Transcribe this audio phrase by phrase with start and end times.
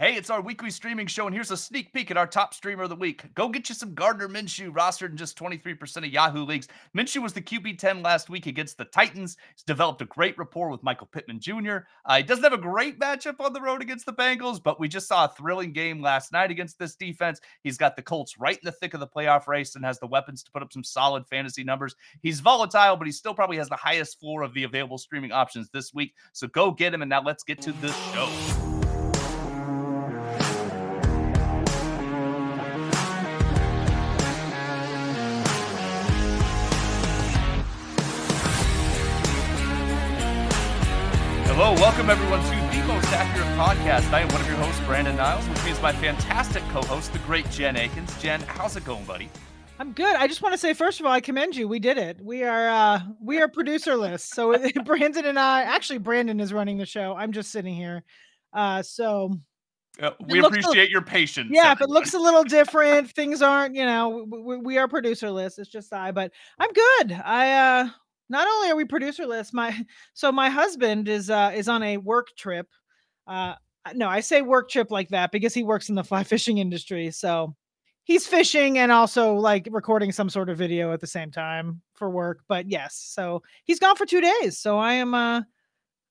[0.00, 2.84] Hey, it's our weekly streaming show, and here's a sneak peek at our top streamer
[2.84, 3.22] of the week.
[3.34, 6.68] Go get you some Gardner Minshew, rostered in just 23% of Yahoo leagues.
[6.96, 9.36] Minshew was the QB 10 last week against the Titans.
[9.54, 11.80] He's developed a great rapport with Michael Pittman Jr.
[12.06, 14.88] Uh, he doesn't have a great matchup on the road against the Bengals, but we
[14.88, 17.38] just saw a thrilling game last night against this defense.
[17.62, 20.06] He's got the Colts right in the thick of the playoff race and has the
[20.06, 21.94] weapons to put up some solid fantasy numbers.
[22.22, 25.68] He's volatile, but he still probably has the highest floor of the available streaming options
[25.68, 26.14] this week.
[26.32, 27.02] So go get him.
[27.02, 28.79] And now let's get to the show.
[42.10, 44.12] Welcome everyone to the most accurate podcast.
[44.12, 45.48] I am one of your hosts, Brandon Niles.
[45.48, 48.20] With me is my fantastic co-host, the great Jen Eakins.
[48.20, 49.30] Jen, how's it going, buddy?
[49.78, 50.16] I'm good.
[50.16, 51.68] I just want to say, first of all, I commend you.
[51.68, 52.20] We did it.
[52.20, 54.22] We are uh we are producerless.
[54.22, 57.14] So Brandon and I, actually, Brandon is running the show.
[57.14, 58.02] I'm just sitting here.
[58.52, 59.38] Uh, so
[60.02, 61.50] uh, we appreciate a, your patience.
[61.52, 65.60] Yeah, if it looks a little different, things aren't, you know, we, we are producerless.
[65.60, 67.12] It's just I, but I'm good.
[67.24, 67.88] I uh
[68.30, 69.76] not only are we producerless, my
[70.14, 72.68] so my husband is uh is on a work trip.
[73.26, 73.54] Uh
[73.94, 77.10] no, I say work trip like that because he works in the fly fishing industry.
[77.10, 77.54] So
[78.04, 82.08] he's fishing and also like recording some sort of video at the same time for
[82.10, 82.40] work.
[82.48, 84.58] But yes, so he's gone for two days.
[84.58, 85.42] So I am uh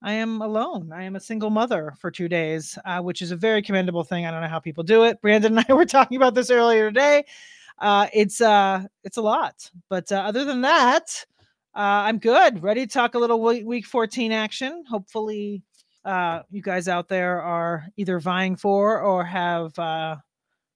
[0.01, 0.91] I am alone.
[0.93, 4.25] I am a single mother for two days, uh, which is a very commendable thing.
[4.25, 5.21] I don't know how people do it.
[5.21, 7.25] Brandon and I were talking about this earlier today.
[7.79, 11.25] Uh, it's uh, it's a lot, but uh, other than that,
[11.75, 12.63] uh, I'm good.
[12.63, 14.83] Ready to talk a little week 14 action.
[14.89, 15.63] Hopefully,
[16.03, 20.15] uh, you guys out there are either vying for or have uh,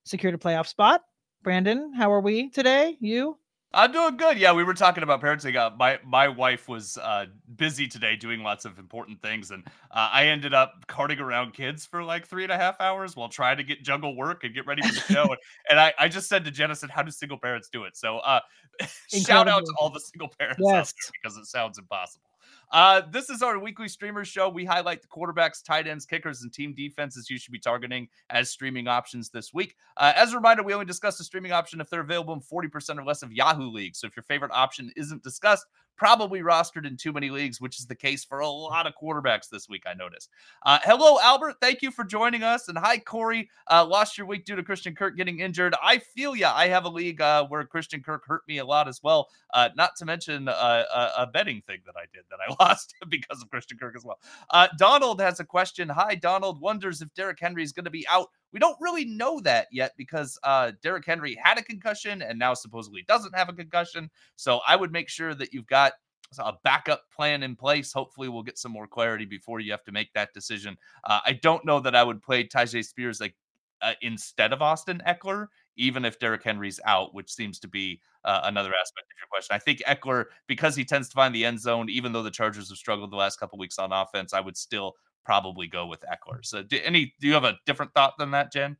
[0.06, 1.02] secured a playoff spot.
[1.42, 2.98] Brandon, how are we today?
[3.00, 3.38] You?
[3.76, 4.38] I'm doing good.
[4.38, 5.56] Yeah, we were talking about parenting.
[5.56, 10.10] Uh, my my wife was uh, busy today doing lots of important things, and uh,
[10.12, 13.58] I ended up carting around kids for like three and a half hours while trying
[13.58, 15.24] to get juggle work and get ready for the show.
[15.24, 15.38] and,
[15.72, 18.42] and I, I just said to Jennison, "How do single parents do it?" So, uh,
[19.10, 20.94] shout out to all the single parents yes.
[21.12, 22.33] because it sounds impossible.
[22.72, 24.50] Uh, this is our weekly streamer show.
[24.50, 28.50] We highlight the quarterbacks, tight ends, kickers, and team defenses you should be targeting as
[28.50, 29.76] streaming options this week.
[29.98, 32.98] Uh, as a reminder, we only discuss the streaming option if they're available in 40%
[32.98, 34.00] or less of Yahoo leagues.
[34.00, 37.86] So if your favorite option isn't discussed, probably rostered in too many leagues, which is
[37.86, 40.30] the case for a lot of quarterbacks this week, I noticed.
[40.66, 41.56] Uh, hello, Albert.
[41.62, 42.68] Thank you for joining us.
[42.68, 43.50] And hi, Corey.
[43.70, 45.76] Uh, lost your week due to Christian Kirk getting injured.
[45.82, 46.54] I feel ya.
[46.56, 49.30] I have a league uh, where Christian Kirk hurt me a lot as well.
[49.54, 52.96] Uh, not to mention uh, a, a, betting thing that I did that I lost
[53.10, 54.20] because of Christian Kirk as well.
[54.50, 55.90] Uh, Donald has a question.
[55.90, 56.60] Hi, Donald.
[56.60, 59.94] Wonders if Derrick Henry is going to be out we don't really know that yet
[59.98, 64.10] because uh, Derrick Henry had a concussion and now supposedly doesn't have a concussion.
[64.36, 65.94] So I would make sure that you've got
[66.40, 67.92] a backup plan in place.
[67.94, 70.78] Hopefully, we'll get some more clarity before you have to make that decision.
[71.04, 73.36] Uh, I don't know that I would play Tyjae Spears like
[73.82, 78.42] uh, instead of Austin Ekeler, even if Derrick Henry's out, which seems to be uh,
[78.44, 79.56] another aspect of your question.
[79.56, 82.70] I think Ekeler, because he tends to find the end zone, even though the Chargers
[82.70, 84.94] have struggled the last couple weeks on offense, I would still
[85.24, 86.46] probably go with Ekeler.
[86.46, 88.78] So, do any do you have a different thought than that, Jen?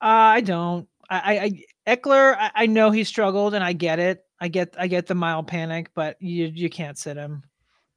[0.00, 0.06] Uh,
[0.36, 0.88] I don't.
[1.10, 4.24] I, I Ekeler, I, I, know he struggled, and I get it.
[4.40, 7.42] I get I get the mild panic, but you you can't sit him.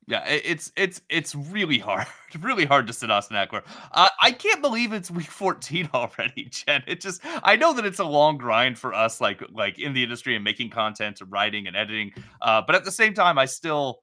[0.07, 2.07] Yeah, it's it's it's really hard,
[2.41, 3.63] really hard to sit Austin Ekeler.
[3.91, 6.83] Uh, I can't believe it's week 14 already, Jen.
[6.87, 10.03] It just I know that it's a long grind for us, like like in the
[10.03, 12.11] industry and making content and writing and editing.
[12.41, 14.01] Uh, but at the same time, I still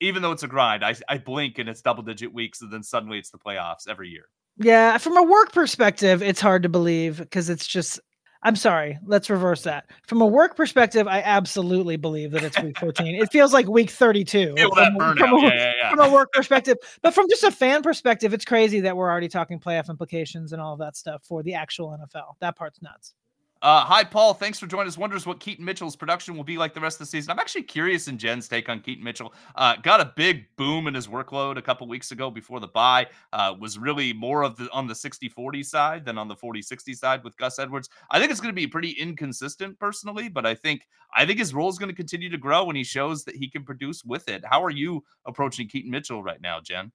[0.00, 2.82] even though it's a grind, I, I blink and it's double digit weeks, and then
[2.82, 4.24] suddenly it's the playoffs every year.
[4.56, 8.00] Yeah, from a work perspective, it's hard to believe because it's just.
[8.40, 9.00] I'm sorry.
[9.04, 9.90] Let's reverse that.
[10.06, 13.16] From a work perspective, I absolutely believe that it's week 14.
[13.16, 14.54] it feels like week 32.
[14.54, 15.90] Feel from, from, a, yeah, yeah, yeah.
[15.90, 19.26] from a work perspective, but from just a fan perspective, it's crazy that we're already
[19.26, 22.34] talking playoff implications and all of that stuff for the actual NFL.
[22.38, 23.12] That part's nuts.
[23.60, 24.34] Uh, hi, Paul.
[24.34, 24.96] Thanks for joining us.
[24.96, 27.32] Wonders what Keaton Mitchell's production will be like the rest of the season.
[27.32, 29.34] I'm actually curious in Jen's take on Keaton Mitchell.
[29.56, 33.08] Uh, got a big boom in his workload a couple weeks ago before the bye.
[33.32, 36.62] Uh, was really more of the on the 60 40 side than on the 40
[36.62, 37.88] 60 side with Gus Edwards.
[38.12, 40.86] I think it's going to be pretty inconsistent personally, but I think
[41.16, 43.50] I think his role is going to continue to grow when he shows that he
[43.50, 44.44] can produce with it.
[44.44, 46.92] How are you approaching Keaton Mitchell right now, Jen?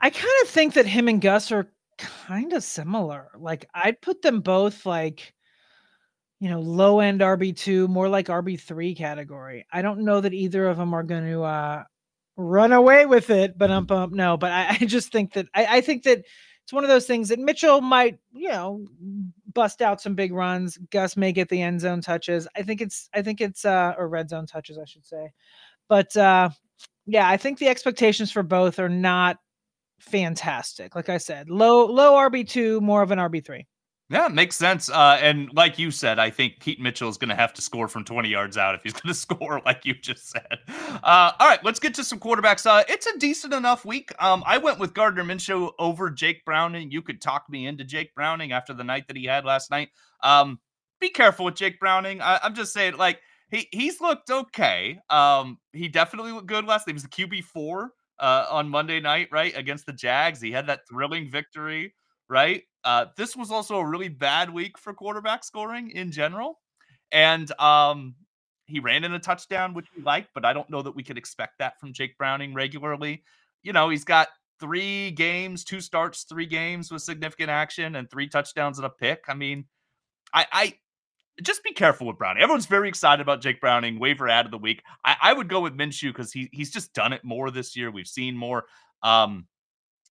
[0.00, 1.68] I kind of think that him and Gus are
[1.98, 3.28] kind of similar.
[3.38, 5.32] Like I'd put them both like
[6.42, 9.64] you know, low end RB2, more like RB3 category.
[9.72, 11.84] I don't know that either of them are going to uh,
[12.36, 14.12] run away with it, but um, bump.
[14.12, 16.24] No, but I, I just think that I, I, think that
[16.64, 18.84] it's one of those things that Mitchell might, you know,
[19.54, 20.78] bust out some big runs.
[20.90, 22.48] Gus may get the end zone touches.
[22.56, 25.30] I think it's, I think it's, uh, or red zone touches, I should say.
[25.88, 26.50] But uh,
[27.06, 29.36] yeah, I think the expectations for both are not
[30.00, 30.96] fantastic.
[30.96, 33.68] Like I said, low low RB two, more of an RB three.
[34.12, 34.90] Yeah, makes sense.
[34.90, 37.88] Uh, and like you said, I think Keaton Mitchell is going to have to score
[37.88, 40.58] from 20 yards out if he's going to score, like you just said.
[40.68, 42.66] Uh, all right, let's get to some quarterbacks.
[42.66, 44.12] Uh, it's a decent enough week.
[44.18, 46.90] Um, I went with Gardner Minshew over Jake Browning.
[46.90, 49.88] You could talk me into Jake Browning after the night that he had last night.
[50.22, 50.60] Um,
[51.00, 52.20] be careful with Jake Browning.
[52.20, 53.18] I, I'm just saying, like,
[53.50, 54.98] he he's looked okay.
[55.08, 56.92] Um, he definitely looked good last night.
[56.92, 60.40] He was the QB four uh, on Monday night, right against the Jags.
[60.40, 61.94] He had that thrilling victory,
[62.28, 62.62] right?
[62.84, 66.60] Uh, this was also a really bad week for quarterback scoring in general,
[67.12, 68.14] and um,
[68.66, 71.18] he ran in a touchdown, which we like, but I don't know that we could
[71.18, 73.22] expect that from Jake Browning regularly.
[73.62, 74.28] You know, he's got
[74.58, 79.24] three games, two starts, three games with significant action, and three touchdowns and a pick.
[79.28, 79.66] I mean,
[80.32, 80.74] I, I
[81.42, 82.42] just be careful with Browning.
[82.42, 84.82] Everyone's very excited about Jake Browning, waiver ad of the week.
[85.04, 87.90] I, I would go with Minshew because he he's just done it more this year.
[87.90, 88.64] We've seen more.
[89.02, 89.46] Um,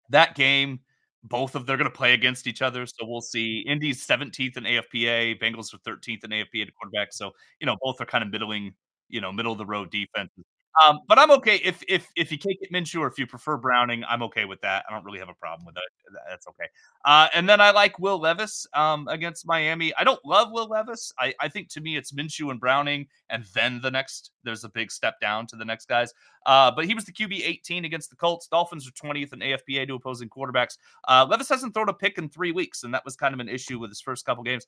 [0.09, 0.81] that game,
[1.23, 3.59] both of they're going to play against each other, so we'll see.
[3.67, 7.13] Indy's 17th in AFPA, Bengals are 13th in AFPA to quarterback.
[7.13, 8.73] So you know both are kind of middling,
[9.09, 10.45] you know, middle of the road defenses.
[10.85, 13.57] Um, but I'm okay if if if you can't get Minshew or if you prefer
[13.57, 14.85] Browning, I'm okay with that.
[14.89, 16.13] I don't really have a problem with it.
[16.29, 16.65] That's okay.
[17.03, 19.93] Uh, and then I like Will Levis um, against Miami.
[19.97, 21.11] I don't love Will Levis.
[21.19, 24.69] I, I think to me it's Minshew and Browning, and then the next there's a
[24.69, 26.13] big step down to the next guys.
[26.45, 28.47] Uh, but he was the QB 18 against the Colts.
[28.47, 30.77] Dolphins are 20th in AFPA to opposing quarterbacks.
[31.07, 33.49] Uh, Levis hasn't thrown a pick in three weeks, and that was kind of an
[33.49, 34.65] issue with his first couple games.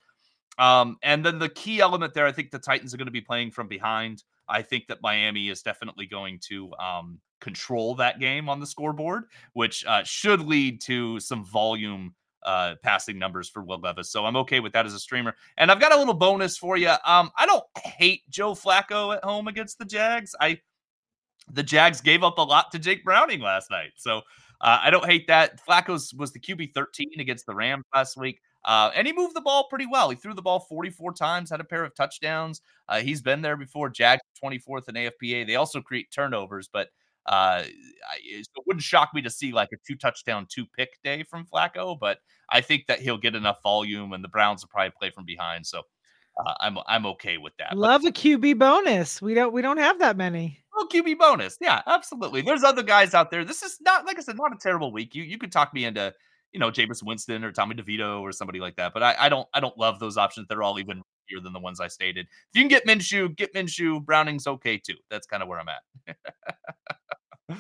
[0.58, 3.22] Um, and then the key element there, I think the Titans are going to be
[3.22, 4.24] playing from behind.
[4.54, 9.26] I think that Miami is definitely going to um, control that game on the scoreboard,
[9.54, 12.14] which uh, should lead to some volume
[12.44, 14.12] uh, passing numbers for Will Levis.
[14.12, 15.36] So I'm okay with that as a streamer.
[15.58, 16.90] And I've got a little bonus for you.
[17.06, 20.36] Um, I don't hate Joe Flacco at home against the Jags.
[20.40, 20.60] I
[21.52, 24.20] the Jags gave up a lot to Jake Browning last night, so
[24.62, 25.60] uh, I don't hate that.
[25.66, 28.40] Flacco's was the QB 13 against the Rams last week.
[28.66, 30.10] Uh, and he moved the ball pretty well.
[30.10, 32.62] He threw the ball 44 times, had a pair of touchdowns.
[32.88, 33.90] Uh, he's been there before.
[33.90, 35.46] Jags 24th in AFPA.
[35.46, 36.90] They also create turnovers, but
[37.26, 37.64] uh,
[38.24, 41.98] it wouldn't shock me to see like a two touchdown, two pick day from Flacco.
[41.98, 42.20] But
[42.50, 45.66] I think that he'll get enough volume, and the Browns will probably play from behind.
[45.66, 45.84] So
[46.38, 47.78] uh, I'm I'm okay with that.
[47.78, 49.22] Love but, a QB bonus.
[49.22, 50.60] We don't we don't have that many.
[50.76, 52.42] Well, QB bonus, yeah, absolutely.
[52.42, 53.46] There's other guys out there.
[53.46, 55.16] This is not like I said, not a terrible week.
[55.16, 56.14] You you could talk me into
[56.54, 58.94] you know, Jameis Winston or Tommy DeVito or somebody like that.
[58.94, 60.48] But I, I don't I don't love those options.
[60.48, 62.28] They're all even here than the ones I stated.
[62.28, 64.04] If you can get Minshew, get Minshew.
[64.04, 64.96] Browning's okay too.
[65.10, 66.16] That's kind of where I'm at.
[67.50, 67.56] uh,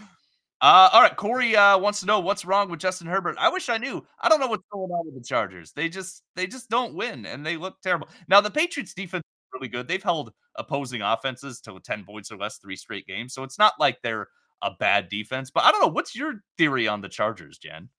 [0.62, 3.36] all right, Corey uh, wants to know what's wrong with Justin Herbert.
[3.40, 4.06] I wish I knew.
[4.22, 5.72] I don't know what's going on with the Chargers.
[5.72, 8.10] They just they just don't win and they look terrible.
[8.28, 9.88] Now the Patriots defense is really good.
[9.88, 13.34] They've held opposing offenses to 10 points or less three straight games.
[13.34, 14.28] So it's not like they're
[14.62, 15.52] a bad defense.
[15.52, 15.88] But I don't know.
[15.88, 17.90] What's your theory on the Chargers, Jen?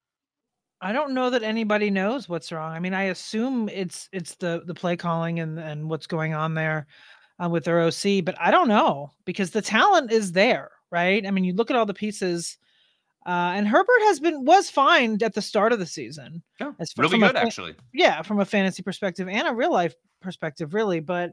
[0.85, 2.73] I don't know that anybody knows what's wrong.
[2.73, 6.53] I mean, I assume it's it's the the play calling and and what's going on
[6.53, 6.87] there
[7.43, 11.27] uh, with their OC, but I don't know because the talent is there, right?
[11.27, 12.59] I mean, you look at all the pieces,
[13.27, 16.43] uh, and Herbert has been was fine at the start of the season.
[16.61, 17.75] Yeah, as really good, actually.
[17.95, 21.01] Yeah, from a fantasy perspective and a real life perspective, really.
[21.01, 21.31] But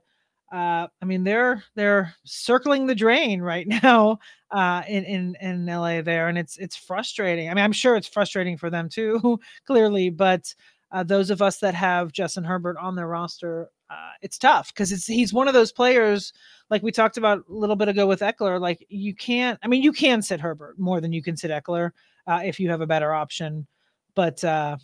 [0.53, 4.19] uh, I mean, they're they're circling the drain right now
[4.51, 7.49] uh, in in in LA there, and it's it's frustrating.
[7.49, 10.09] I mean, I'm sure it's frustrating for them too, clearly.
[10.09, 10.53] But
[10.91, 14.91] uh, those of us that have Justin Herbert on their roster, uh, it's tough because
[14.91, 16.33] it's he's one of those players
[16.69, 18.59] like we talked about a little bit ago with Ekeler.
[18.59, 21.91] Like you can't, I mean, you can sit Herbert more than you can sit Ekeler
[22.27, 23.67] uh, if you have a better option,
[24.15, 24.77] but uh,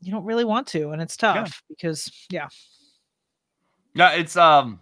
[0.00, 1.74] you don't really want to, and it's tough yeah.
[1.74, 2.48] because yeah.
[3.94, 4.80] Yeah, it's um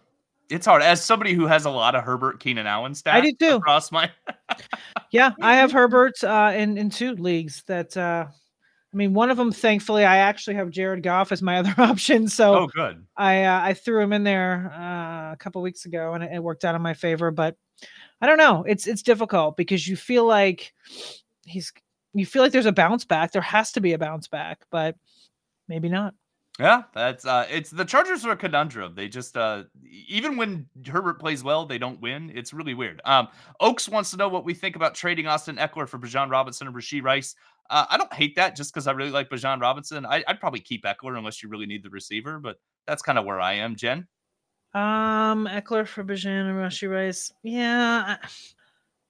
[0.51, 3.13] it's hard as somebody who has a lot of Herbert Keenan Allen stats.
[3.13, 3.57] I do too.
[3.57, 4.11] Across my
[5.11, 7.63] yeah, I have Herbert uh, in in two leagues.
[7.67, 11.57] That uh, I mean, one of them, thankfully, I actually have Jared Goff as my
[11.59, 12.29] other option.
[12.29, 13.05] So oh, good.
[13.17, 16.43] I uh, I threw him in there uh, a couple weeks ago, and it, it
[16.43, 17.31] worked out in my favor.
[17.31, 17.57] But
[18.21, 18.65] I don't know.
[18.67, 20.73] It's it's difficult because you feel like
[21.45, 21.73] he's
[22.13, 23.33] you feel like there's a bounce back.
[23.33, 24.97] There has to be a bounce back, but
[25.69, 26.15] maybe not.
[26.61, 28.95] Yeah, that's uh it's the Chargers are a conundrum.
[28.95, 29.65] They just uh
[30.09, 32.31] even when Herbert plays well, they don't win.
[32.33, 33.01] It's really weird.
[33.05, 33.29] Um
[33.61, 36.77] Oaks wants to know what we think about trading Austin Ekeler for Bijan Robinson and
[36.77, 37.35] Rashee Rice.
[37.71, 40.05] Uh, I don't hate that just because I really like Bijan Robinson.
[40.05, 43.25] I, would probably keep Ekeler unless you really need the receiver, but that's kind of
[43.25, 44.07] where I am, Jen.
[44.75, 47.33] Um, Ekeler for Bijan and Rashee Rice.
[47.43, 48.29] Yeah, I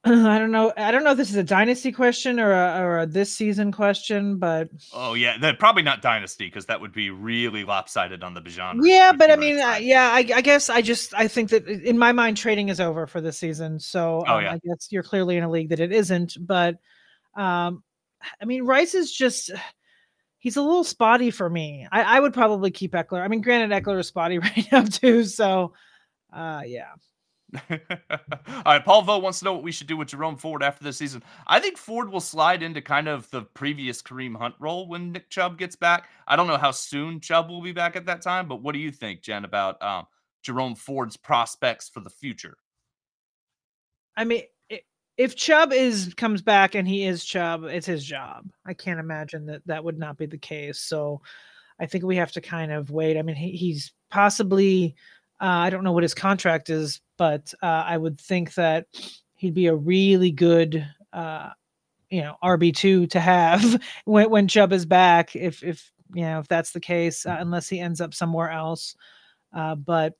[0.38, 0.70] don't know.
[0.76, 3.72] I don't know if this is a dynasty question or a, or a this season
[3.72, 8.34] question, but oh yeah, that probably not dynasty because that would be really lopsided on
[8.34, 8.80] the Bijan.
[8.82, 11.96] Yeah, but I mean, uh, yeah, I, I, guess I just I think that in
[11.96, 13.80] my mind trading is over for this season.
[13.80, 14.52] So oh, um, yeah.
[14.52, 16.36] I guess you're clearly in a league that it isn't.
[16.38, 16.76] But
[17.34, 17.82] um,
[18.42, 19.52] I mean, Rice is just
[20.38, 21.88] he's a little spotty for me.
[21.90, 23.22] I, I would probably keep Ekeler.
[23.22, 25.24] I mean, granted, Ekeler is spotty right now too.
[25.24, 25.72] So,
[26.30, 26.92] uh, yeah.
[27.70, 30.84] All right, Paul Vo wants to know what we should do with Jerome Ford after
[30.84, 31.22] this season.
[31.46, 35.30] I think Ford will slide into kind of the previous Kareem Hunt role when Nick
[35.30, 36.08] Chubb gets back.
[36.26, 38.78] I don't know how soon Chubb will be back at that time, but what do
[38.78, 40.06] you think, Jen, about um,
[40.42, 42.56] Jerome Ford's prospects for the future?
[44.16, 44.42] I mean,
[45.16, 48.48] if Chubb is comes back and he is Chubb, it's his job.
[48.66, 50.80] I can't imagine that that would not be the case.
[50.80, 51.22] So
[51.78, 53.16] I think we have to kind of wait.
[53.16, 54.96] I mean, he, he's possibly
[55.40, 58.86] uh, I don't know what his contract is, but uh, I would think that
[59.34, 61.50] he'd be a really good uh,
[62.10, 65.34] you know RB two to have when when Chubb is back.
[65.36, 68.96] If if you know if that's the case, uh, unless he ends up somewhere else.
[69.52, 70.14] Uh, but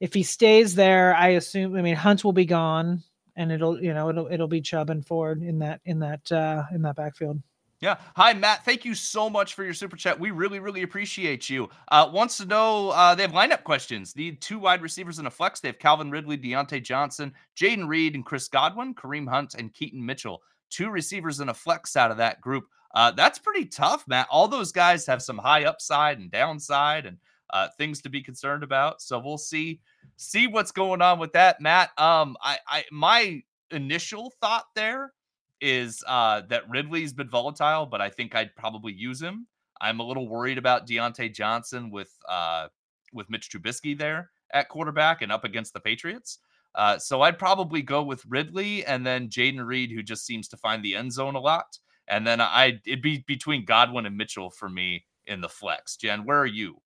[0.00, 1.76] if he stays there, I assume.
[1.76, 3.02] I mean, Hunt will be gone
[3.38, 6.64] and it'll you know it'll it'll be Chubb and Ford in that in that uh,
[6.74, 7.40] in that backfield.
[7.80, 7.96] Yeah.
[8.16, 8.64] Hi, Matt.
[8.64, 10.18] Thank you so much for your super chat.
[10.18, 11.70] We really, really appreciate you.
[11.86, 14.16] Uh, wants to know uh, they have lineup questions.
[14.16, 15.60] Need two wide receivers in a flex.
[15.60, 20.04] They have Calvin Ridley, Diontae Johnson, Jayden Reed, and Chris Godwin, Kareem Hunt, and Keaton
[20.04, 20.42] Mitchell.
[20.70, 22.64] Two receivers in a flex out of that group.
[22.96, 24.26] Uh, that's pretty tough, Matt.
[24.28, 27.16] All those guys have some high upside and downside and
[27.50, 29.00] uh, things to be concerned about.
[29.02, 29.80] So we'll see
[30.16, 31.90] see what's going on with that, Matt.
[31.96, 35.12] Um, I, I my initial thought there
[35.60, 39.46] is uh that Ridley's been volatile, but I think I'd probably use him.
[39.80, 42.68] I'm a little worried about Diontae Johnson with uh
[43.12, 46.38] with Mitch Trubisky there at quarterback and up against the Patriots.
[46.74, 50.56] Uh, so I'd probably go with Ridley and then Jayden Reed, who just seems to
[50.56, 51.78] find the end zone a lot.
[52.08, 55.96] And then I it'd be between Godwin and Mitchell for me in the flex.
[55.96, 56.80] Jen, where are you?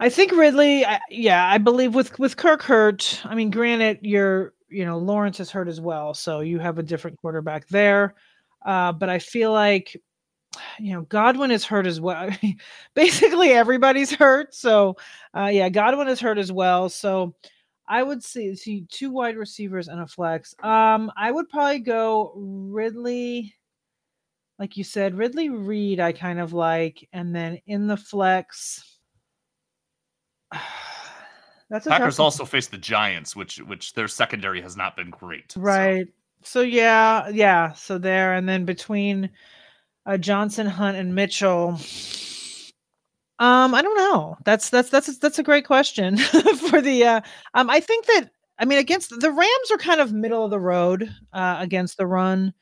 [0.00, 3.20] I think Ridley, I, yeah, I believe with with Kirk hurt.
[3.24, 6.82] I mean, granted, you're you know Lawrence is hurt as well, so you have a
[6.82, 8.14] different quarterback there.
[8.64, 9.96] Uh, but I feel like
[10.78, 12.30] you know Godwin is hurt as well.
[12.94, 14.54] Basically, everybody's hurt.
[14.54, 14.96] So
[15.36, 16.88] uh, yeah, Godwin is hurt as well.
[16.88, 17.34] So
[17.88, 20.54] I would see see two wide receivers and a flex.
[20.62, 23.54] Um, I would probably go Ridley.
[24.58, 28.98] Like you said, Ridley Reed, I kind of like, and then in the flex,
[31.72, 35.54] That's Packers also face the Giants, which which their secondary has not been great.
[35.56, 36.06] Right.
[36.42, 36.60] So.
[36.60, 37.72] so yeah, yeah.
[37.72, 39.30] So there, and then between
[40.04, 41.78] uh, Johnson, Hunt, and Mitchell.
[43.38, 44.36] Um, I don't know.
[44.44, 46.18] That's that's that's that's a great question
[46.68, 47.04] for the.
[47.04, 47.20] Uh,
[47.54, 50.60] um, I think that I mean against the Rams are kind of middle of the
[50.60, 52.52] road uh, against the run,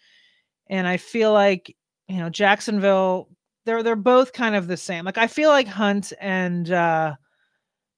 [0.68, 1.76] and I feel like
[2.06, 3.28] you know Jacksonville.
[3.66, 5.04] They're they're both kind of the same.
[5.04, 7.16] Like I feel like Hunt and uh,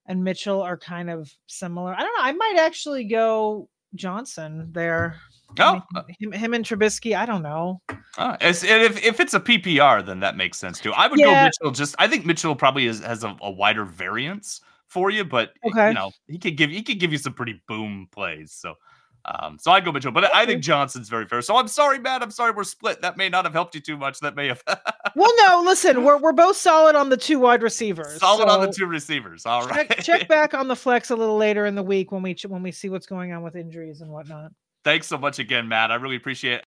[0.06, 1.94] and Mitchell are kind of similar.
[1.94, 2.24] I don't know.
[2.24, 5.16] I might actually go Johnson there.
[5.58, 7.16] Oh, I mean, uh him, him, and Trubisky.
[7.16, 7.82] I don't know.
[8.16, 10.92] Uh, if if it's a PPR, then that makes sense too.
[10.92, 11.26] I would yeah.
[11.26, 11.72] go Mitchell.
[11.72, 15.88] Just I think Mitchell probably is, has a, a, wider variance for you, but okay.
[15.88, 18.52] you know he could give he could give you some pretty boom plays.
[18.52, 18.74] So
[19.24, 21.42] um, so I go Mitchell, but I think Johnson's very fair.
[21.42, 22.22] So I'm sorry, Matt.
[22.22, 23.02] I'm sorry we're split.
[23.02, 24.18] That may not have helped you too much.
[24.20, 24.62] That may have.
[25.16, 28.18] well, no, listen, we're we're both solid on the two wide receivers.
[28.18, 29.46] Solid so on the two receivers.
[29.46, 29.88] All right.
[29.90, 32.62] Check, check back on the flex a little later in the week when we when
[32.62, 34.52] we see what's going on with injuries and whatnot.
[34.84, 35.92] Thanks so much again, Matt.
[35.92, 36.64] I really appreciate it.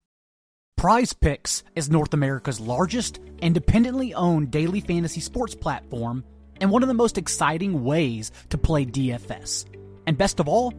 [0.77, 6.23] Prize Picks is North America's largest independently owned daily fantasy sports platform
[6.61, 9.65] and one of the most exciting ways to play DFS.
[10.07, 10.73] And best of all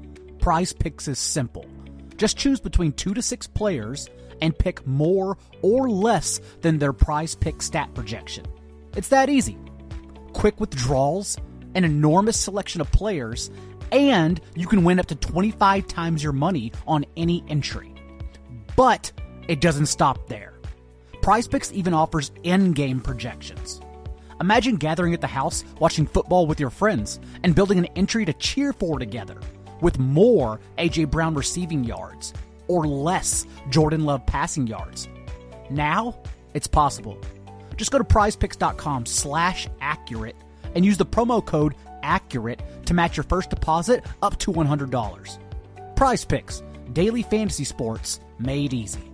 [0.46, 1.66] Prize Picks is simple.
[2.18, 4.12] Just choose between two to six players
[4.44, 8.46] and pick more or less than their prize pick stat projection.
[8.96, 9.58] It's that easy.
[10.34, 11.36] Quick withdrawals,
[11.74, 13.50] an enormous selection of players,
[13.92, 17.92] and you can win up to 25 times your money on any entry.
[18.76, 19.12] But
[19.48, 20.54] it doesn't stop there.
[21.24, 23.82] Prize Picks even offers in game projections.
[24.40, 28.34] Imagine gathering at the house, watching football with your friends, and building an entry to
[28.34, 29.40] cheer for together
[29.86, 31.06] with more A.J.
[31.06, 32.34] Brown receiving yards
[32.68, 35.08] or less Jordan Love passing yards.
[35.70, 36.18] Now,
[36.56, 37.16] it's possible.
[37.78, 40.38] Just go to prizepicks.com slash accurate
[40.74, 45.38] and use the promo code accurate to match your first deposit up to $100.
[45.96, 49.12] Prize Picks, daily fantasy sports made easy.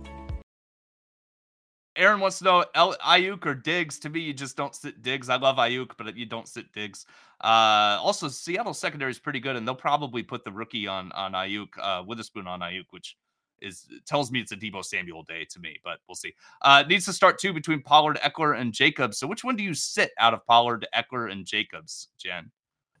[1.96, 3.98] Aaron wants to know Aiyuk or Diggs.
[3.98, 5.28] To me, you just don't sit Diggs.
[5.28, 7.04] I love Aiyuk, but you don't sit Diggs.
[7.42, 11.32] Uh, also, Seattle secondary is pretty good, and they'll probably put the rookie on on
[11.32, 13.16] Aiyuk, uh, Witherspoon on Aiyuk, which
[13.60, 16.34] is tells me it's a Deebo Samuel day to me, but we'll see.
[16.62, 19.18] Uh, needs to start two between Pollard, Ekeler, and Jacobs.
[19.18, 22.50] So, which one do you sit out of Pollard, Ekeler, and Jacobs, Jen?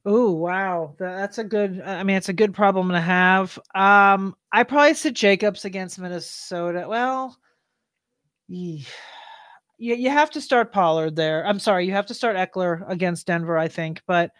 [0.04, 1.80] Oh wow, that's a good.
[1.80, 3.56] I mean, it's a good problem to have.
[3.74, 6.86] Um, I probably sit Jacobs against Minnesota.
[6.88, 7.36] Well,
[9.78, 11.46] you, you have to start Pollard there.
[11.46, 14.02] I'm sorry, you have to start Ekeler against Denver, I think.
[14.06, 14.30] But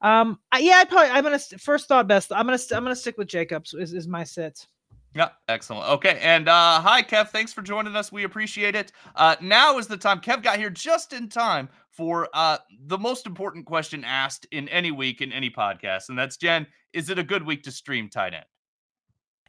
[0.00, 2.32] um, I, yeah, I probably I'm gonna first thought best.
[2.32, 3.74] I'm gonna I'm gonna stick with Jacobs.
[3.74, 4.66] Is, is my sit.
[5.14, 5.88] Yeah, excellent.
[5.92, 7.30] Okay, and uh, hi, Kev.
[7.30, 8.12] Thanks for joining us.
[8.12, 8.92] We appreciate it.
[9.14, 10.20] Uh, now is the time.
[10.20, 14.90] Kev got here just in time for uh, the most important question asked in any
[14.90, 16.66] week in any podcast, and that's Jen.
[16.92, 18.44] Is it a good week to stream tight end?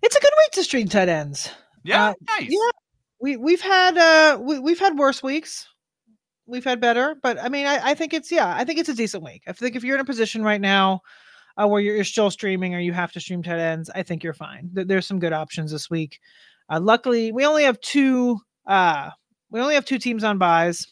[0.01, 1.49] It's a good week to stream tight ends.
[1.83, 2.49] Yeah, uh, nice.
[2.49, 2.69] Yeah,
[3.19, 5.67] we we've had uh we, we've had worse weeks.
[6.45, 8.93] We've had better, but I mean, I, I think it's yeah, I think it's a
[8.93, 9.43] decent week.
[9.47, 11.01] I think if you're in a position right now
[11.57, 14.23] uh, where you're, you're, still streaming or you have to stream tight ends, I think
[14.23, 14.69] you're fine.
[14.71, 16.19] There's some good options this week.
[16.69, 18.39] Uh, luckily, we only have two.
[18.65, 19.09] Uh,
[19.49, 20.87] we only have two teams on byes.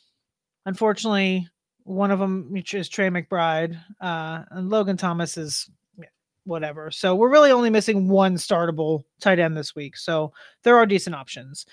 [0.66, 1.48] Unfortunately,
[1.84, 5.70] one of them is Trey McBride, uh, and Logan Thomas is
[6.46, 6.92] whatever.
[6.92, 9.98] So we're really only missing one startable tight end this week.
[9.98, 10.32] So
[10.64, 11.66] there are decent options.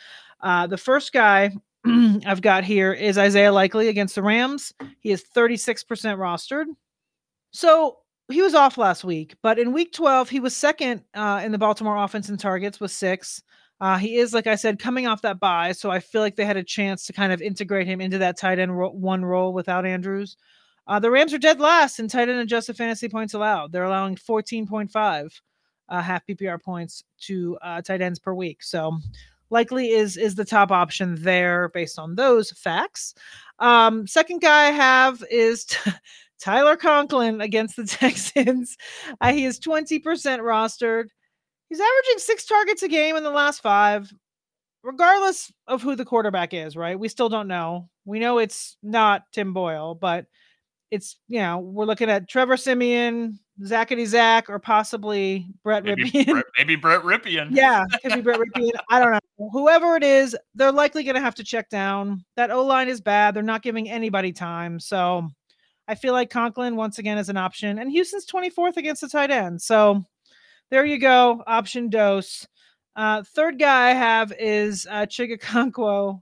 [0.42, 1.50] Uh, the first guy
[1.84, 4.72] I've got here is Isaiah Likely against the Rams.
[5.00, 5.84] He is 36%
[6.16, 6.66] rostered.
[7.52, 7.98] So
[8.30, 11.58] he was off last week, but in week 12, he was second uh, in the
[11.58, 13.42] Baltimore offense in targets with six.
[13.80, 16.44] Uh, he is, like I said, coming off that bye, so I feel like they
[16.44, 19.52] had a chance to kind of integrate him into that tight end ro- one role
[19.52, 20.36] without Andrews.
[20.86, 23.72] Uh, the Rams are dead last in tight end adjusted fantasy points allowed.
[23.72, 25.40] They're allowing 14.5
[25.88, 28.62] uh, half PPR points to uh, tight ends per week.
[28.62, 28.98] So
[29.52, 33.14] likely is is the top option there based on those facts.
[33.58, 35.92] Um, second guy I have is t-
[36.40, 38.76] Tyler Conklin against the Texans.
[39.20, 41.04] Uh, he is 20% rostered.
[41.68, 44.12] He's averaging six targets a game in the last five,
[44.82, 46.98] regardless of who the quarterback is, right?
[46.98, 47.88] We still don't know.
[48.04, 50.26] We know it's not Tim Boyle, but
[50.92, 56.26] it's, you know, we're looking at Trevor Siemian, Zachary Zach, or possibly Brett maybe Rypien.
[56.26, 57.48] Brett, maybe Brett Rypien.
[57.50, 58.72] yeah, could be Brett Rypien.
[58.90, 59.48] I don't know.
[59.52, 62.22] Whoever it is, they're likely going to have to check down.
[62.36, 63.34] That O line is bad.
[63.34, 64.78] They're not giving anybody time.
[64.78, 65.30] So
[65.88, 69.30] I feel like Conklin once again is an option, and Houston's 24th against the tight
[69.30, 69.62] end.
[69.62, 70.04] So
[70.70, 72.46] there you go, option dose.
[72.94, 76.20] Uh, third guy I have is uh, Chigga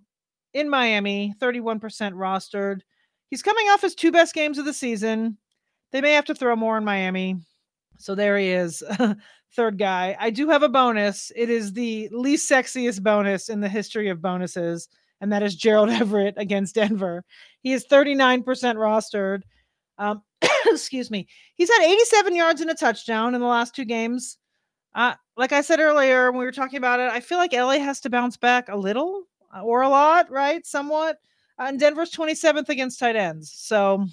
[0.54, 1.80] in Miami, 31%
[2.12, 2.82] rostered.
[3.30, 5.38] He's coming off his two best games of the season.
[5.92, 7.36] They may have to throw more in Miami.
[7.98, 8.82] So there he is,
[9.56, 10.16] third guy.
[10.18, 11.30] I do have a bonus.
[11.36, 14.88] It is the least sexiest bonus in the history of bonuses,
[15.20, 17.24] and that is Gerald Everett against Denver.
[17.62, 19.42] He is 39% rostered.
[19.98, 20.22] Um,
[20.66, 21.28] excuse me.
[21.54, 24.38] He's had 87 yards and a touchdown in the last two games.
[24.94, 27.78] Uh, like I said earlier when we were talking about it, I feel like LA
[27.78, 30.66] has to bounce back a little uh, or a lot, right?
[30.66, 31.18] Somewhat.
[31.60, 33.52] And Denver's 27th against tight ends.
[33.54, 34.06] So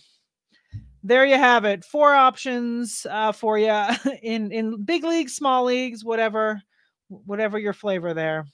[1.02, 1.86] there you have it.
[1.86, 3.82] Four options uh, for you
[4.22, 6.62] in in big leagues, small leagues, whatever,
[7.08, 8.46] whatever your flavor there.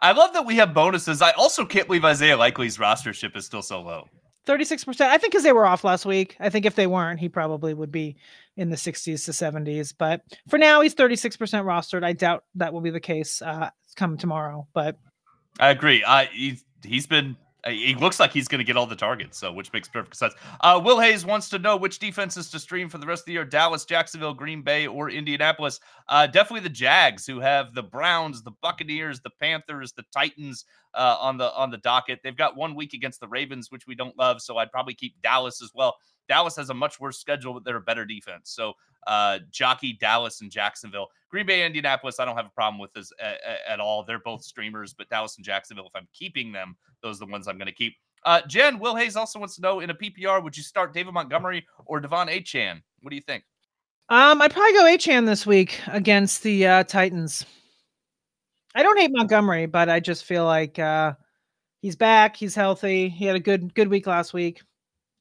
[0.00, 1.22] I love that we have bonuses.
[1.22, 4.08] I also can't believe Isaiah Likely's rostership is still so low.
[4.46, 5.00] 36%.
[5.00, 6.36] I think because they were off last week.
[6.38, 8.16] I think if they weren't, he probably would be
[8.56, 9.92] in the 60s to 70s.
[9.96, 12.04] But for now, he's 36% rostered.
[12.04, 14.68] I doubt that will be the case uh, come tomorrow.
[14.72, 14.98] But
[15.58, 16.04] I agree.
[16.04, 17.36] I he's, he's been
[17.66, 20.34] he looks like he's going to get all the targets, so which makes perfect sense.
[20.60, 23.32] Uh, Will Hayes wants to know which defenses to stream for the rest of the
[23.32, 25.80] year: Dallas, Jacksonville, Green Bay, or Indianapolis.
[26.08, 31.16] Uh, definitely the Jags, who have the Browns, the Buccaneers, the Panthers, the Titans uh,
[31.20, 32.20] on the on the docket.
[32.22, 35.14] They've got one week against the Ravens, which we don't love, so I'd probably keep
[35.22, 35.96] Dallas as well.
[36.28, 38.50] Dallas has a much worse schedule, but they're a better defense.
[38.50, 38.74] So
[39.06, 41.08] uh, jockey Dallas and Jacksonville.
[41.30, 44.02] Green Bay, Indianapolis, I don't have a problem with this at, at all.
[44.02, 47.48] They're both streamers, but Dallas and Jacksonville, if I'm keeping them, those are the ones
[47.48, 47.94] I'm going to keep.
[48.24, 51.14] Uh, Jen, Will Hayes also wants to know in a PPR, would you start David
[51.14, 52.82] Montgomery or De'Von Achane?
[53.02, 53.44] What do you think?
[54.08, 57.44] Um, I'd probably go Achane this week against the uh, Titans.
[58.74, 61.14] I don't hate Montgomery, but I just feel like uh,
[61.80, 62.36] he's back.
[62.36, 63.08] He's healthy.
[63.08, 64.62] He had a good good week last week.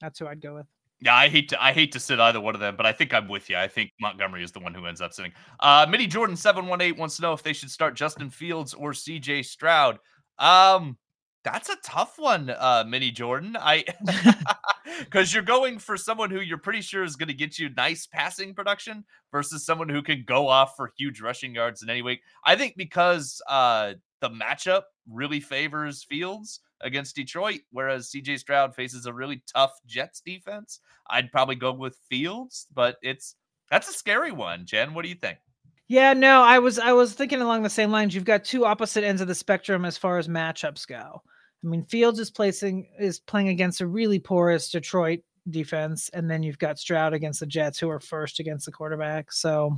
[0.01, 0.67] That's who I'd go with.
[1.05, 3.13] Yeah, I hate to I hate to sit either one of them, but I think
[3.13, 3.57] I'm with you.
[3.57, 5.33] I think Montgomery is the one who ends up sitting.
[5.59, 9.45] Uh Mini Jordan 718 wants to know if they should start Justin Fields or CJ
[9.45, 9.99] Stroud.
[10.39, 10.97] Um
[11.43, 13.55] that's a tough one, uh Mini Jordan.
[13.59, 13.85] I
[14.99, 18.07] because you're going for someone who you're pretty sure is going to get you nice
[18.07, 22.21] passing production versus someone who can go off for huge rushing yards in any week.
[22.43, 29.05] I think because uh the matchup really favors Fields against Detroit, whereas CJ Stroud faces
[29.05, 30.79] a really tough Jets defense.
[31.09, 33.35] I'd probably go with Fields, but it's
[33.69, 34.65] that's a scary one.
[34.65, 35.39] Jen, what do you think?
[35.87, 38.15] Yeah, no, I was I was thinking along the same lines.
[38.15, 41.21] You've got two opposite ends of the spectrum as far as matchups go.
[41.63, 45.19] I mean, Fields is placing is playing against a really porous Detroit
[45.49, 49.31] defense, and then you've got Stroud against the Jets, who are first against the quarterback.
[49.31, 49.75] So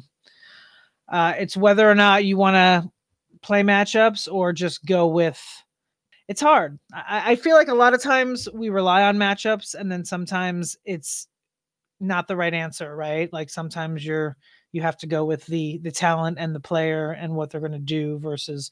[1.10, 2.90] uh, it's whether or not you want to
[3.42, 5.42] play matchups or just go with
[6.28, 6.78] it's hard.
[6.94, 10.78] I, I feel like a lot of times we rely on matchups, and then sometimes
[10.86, 11.28] it's
[12.00, 13.32] not the right answer, right?
[13.32, 14.38] Like sometimes you're
[14.74, 17.72] you have to go with the the talent and the player and what they're going
[17.72, 18.70] to do versus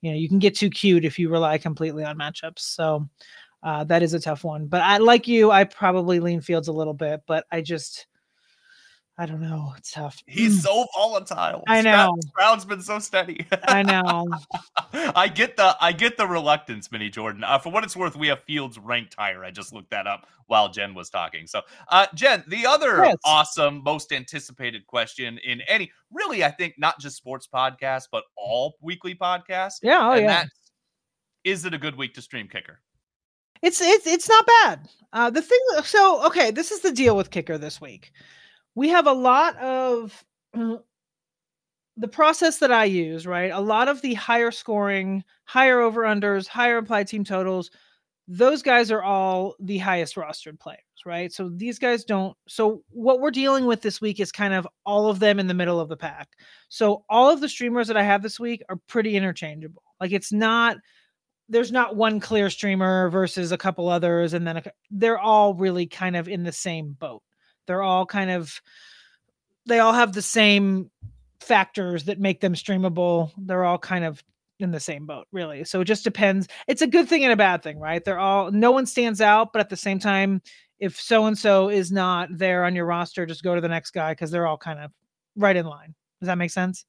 [0.00, 2.60] you know you can get too cute if you rely completely on matchups.
[2.60, 3.08] So
[3.62, 4.66] uh, that is a tough one.
[4.66, 8.06] But I like you, I probably lean Fields a little bit, but I just
[9.18, 9.74] I don't know.
[9.76, 10.22] It's tough.
[10.26, 10.62] He's mm.
[10.62, 11.62] so volatile.
[11.68, 12.16] I know.
[12.34, 13.46] Brown's been so steady.
[13.64, 14.26] I know.
[14.92, 17.44] I get the I get the reluctance, Mini Jordan.
[17.44, 19.44] Uh, for what it's worth, we have Fields ranked higher.
[19.44, 21.46] I just looked that up while Jen was talking.
[21.46, 23.16] So, uh, Jen, the other yes.
[23.24, 28.76] awesome, most anticipated question in any really, I think not just sports podcasts, but all
[28.80, 29.78] weekly podcasts.
[29.82, 30.44] Yeah, oh and yeah.
[31.44, 32.80] Is it a good week to stream kicker?
[33.60, 34.88] It's it's it's not bad.
[35.12, 35.58] Uh, the thing.
[35.84, 38.10] So okay, this is the deal with kicker this week
[38.74, 40.76] we have a lot of uh,
[41.96, 43.50] the process that I use, right?
[43.50, 47.70] A lot of the higher scoring, higher over unders, higher implied team totals,
[48.28, 51.32] those guys are all the highest rostered players, right?
[51.32, 52.36] So these guys don't.
[52.48, 55.54] So what we're dealing with this week is kind of all of them in the
[55.54, 56.28] middle of the pack.
[56.68, 59.82] So all of the streamers that I have this week are pretty interchangeable.
[60.00, 60.76] Like it's not
[61.48, 65.86] there's not one clear streamer versus a couple others and then a, they're all really
[65.86, 67.22] kind of in the same boat.
[67.66, 68.60] They're all kind of
[69.66, 70.90] they all have the same
[71.40, 73.30] factors that make them streamable.
[73.36, 74.22] They're all kind of
[74.58, 75.64] in the same boat, really.
[75.64, 76.48] So it just depends.
[76.68, 78.04] It's a good thing and a bad thing, right?
[78.04, 80.42] They're all no one stands out, but at the same time,
[80.78, 83.92] if so and so is not there on your roster, just go to the next
[83.92, 84.90] guy because they're all kind of
[85.36, 85.94] right in line.
[86.20, 86.84] Does that make sense?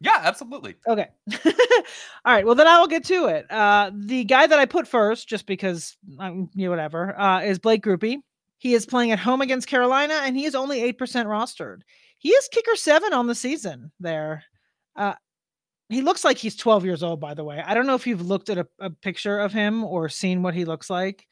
[0.00, 0.74] Yeah, absolutely.
[0.86, 1.08] Okay.
[1.44, 1.52] all
[2.26, 2.44] right.
[2.44, 3.50] Well, then I will get to it.
[3.50, 7.58] Uh, the guy that I put first, just because I'm you know, whatever, uh, is
[7.58, 8.18] Blake Grupe.
[8.58, 11.80] He is playing at home against Carolina, and he is only 8% rostered.
[12.18, 14.44] He is kicker seven on the season there.
[14.96, 15.14] Uh,
[15.88, 17.62] he looks like he's 12 years old, by the way.
[17.64, 20.54] I don't know if you've looked at a, a picture of him or seen what
[20.54, 21.26] he looks like.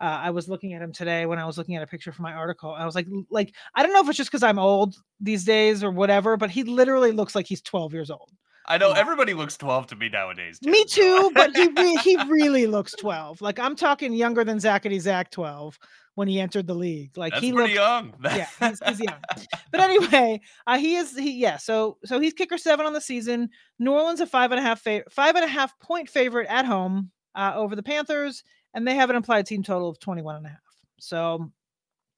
[0.00, 2.22] Uh, I was looking at him today when I was looking at a picture for
[2.22, 2.72] my article.
[2.72, 5.84] I was like, like I don't know if it's just because I'm old these days
[5.84, 8.30] or whatever, but he literally looks like he's 12 years old.
[8.66, 10.60] I know everybody looks 12 to me nowadays.
[10.62, 13.40] Me too, but he re- he really looks 12.
[13.40, 15.78] Like I'm talking younger than Zachary Zach 12
[16.14, 17.16] when he entered the league.
[17.16, 18.14] Like That's he pretty looked, young.
[18.24, 19.20] yeah, he's, he's young.
[19.72, 21.56] But anyway, uh, he is he yeah.
[21.56, 23.50] So so he's kicker seven on the season.
[23.78, 26.64] New Orleans a five and a half fa- five and a half point favorite at
[26.64, 28.44] home uh, over the Panthers,
[28.74, 30.58] and they have an implied team total of 21 and a half.
[30.98, 31.50] So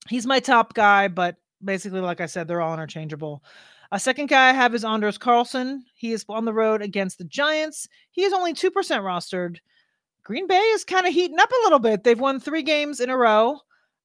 [0.09, 3.43] he's my top guy, but basically, like I said, they're all interchangeable.
[3.93, 5.85] A second guy I have is Anders Carlson.
[5.95, 7.87] He is on the road against the Giants.
[8.11, 9.59] He is only 2% rostered.
[10.25, 12.03] Green Bay is kind of heating up a little bit.
[12.03, 13.59] They've won three games in a row.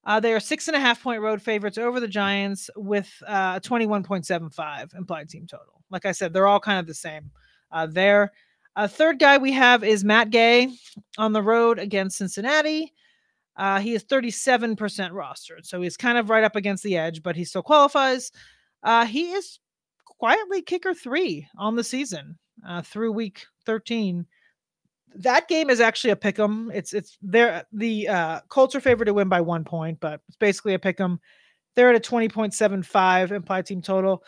[0.04, 3.62] Uh, they are six and a half point road favorites over the Giants with uh,
[3.62, 5.82] 21.75 implied team total.
[5.90, 7.32] Like I said, they're all kind of the same
[7.72, 8.34] uh, there.
[8.76, 10.70] A third guy we have is Matt Gay
[11.18, 12.94] on the road against Cincinnati.
[13.56, 14.76] Uh, he is 37%
[15.12, 18.34] rostered, so he's kind of right up against the edge, but he still qualifies.
[18.84, 19.60] Uh, he is
[20.20, 24.26] quietly kicker three on the season uh, through week 13
[25.16, 26.72] that game is actually a pick 'em.
[26.74, 27.66] It's it's there.
[27.72, 31.00] The uh, Colts are favored to win by one point, but it's basically a pick
[31.00, 31.20] 'em.
[31.76, 34.24] They're at a twenty point seven five implied team total.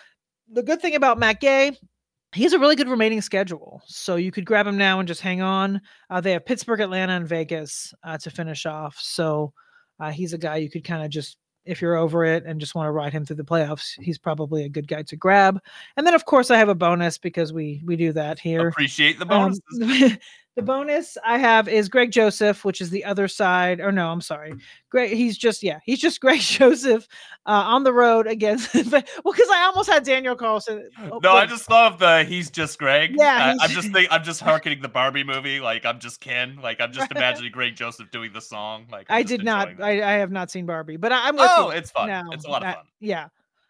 [0.52, 1.78] The good thing about Matt Gay,
[2.34, 5.22] he has a really good remaining schedule, so you could grab him now and just
[5.22, 5.82] hang on.
[6.10, 8.98] Uh, they have Pittsburgh, Atlanta, and Vegas uh, to finish off.
[9.00, 9.54] So
[10.00, 11.38] uh, he's a guy you could kind of just
[11.70, 14.66] if you're over it and just want to ride him through the playoffs, he's probably
[14.66, 15.60] a good guy to grab.
[15.96, 18.70] And then of course I have a bonus because we we do that here.
[18.70, 19.60] Appreciate the bonus.
[19.82, 20.18] Um,
[20.60, 23.80] The bonus I have is Greg Joseph, which is the other side.
[23.80, 24.56] Or no, I'm sorry.
[24.90, 27.08] Greg, he's just yeah, he's just Greg Joseph
[27.46, 28.74] uh, on the road against.
[28.76, 30.90] well, because I almost had Daniel Carlson.
[31.00, 33.16] Oh, no, I just love the he's just Greg.
[33.16, 35.62] Yeah, I'm just think, I'm just harkening the Barbie movie.
[35.62, 36.60] Like I'm just Ken.
[36.62, 38.86] Like I'm just imagining Greg Joseph doing the song.
[38.92, 39.82] Like I'm i did not.
[39.82, 41.78] I, I, have not seen Barbie, but I, am with oh, you.
[41.78, 42.10] it's fun.
[42.10, 42.84] No, it's a lot of fun.
[43.00, 43.30] yeah.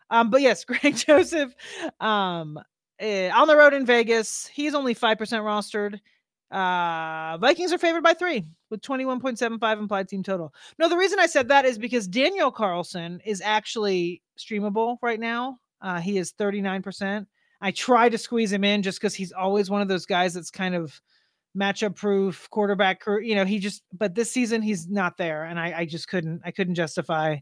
[0.10, 1.54] Um, but yes, Greg Joseph,
[2.00, 2.58] um,
[3.00, 4.48] uh, on the road in Vegas.
[4.48, 6.00] He's only five percent rostered.
[6.52, 10.54] Uh, Vikings are favored by three with 21.75 implied team total.
[10.80, 15.60] No, the reason I said that is because Daniel Carlson is actually streamable right now.
[15.82, 17.26] Uh, he is 39%.
[17.62, 20.50] I try to squeeze him in just because he's always one of those guys that's
[20.50, 21.00] kind of
[21.58, 23.04] matchup proof quarterback.
[23.06, 26.42] You know, he just, but this season he's not there, and I, I just couldn't,
[26.46, 27.34] I couldn't justify,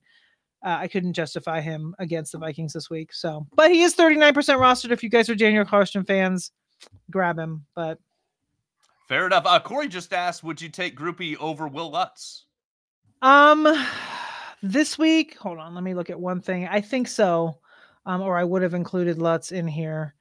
[0.65, 3.13] uh, I couldn't justify him against the Vikings this week.
[3.13, 4.91] So, but he is 39% rostered.
[4.91, 6.51] If you guys are Daniel Carlson fans,
[7.11, 7.65] grab him.
[7.75, 7.99] But
[9.07, 9.45] Fair enough.
[9.45, 12.45] Uh, Corey just asked, would you take Grupe over Wil Lutz?
[13.21, 13.67] Um,
[14.61, 16.67] this week, hold on, let me look at one thing.
[16.67, 17.57] I think so,
[18.05, 20.13] um, or I would have included Lutz in here,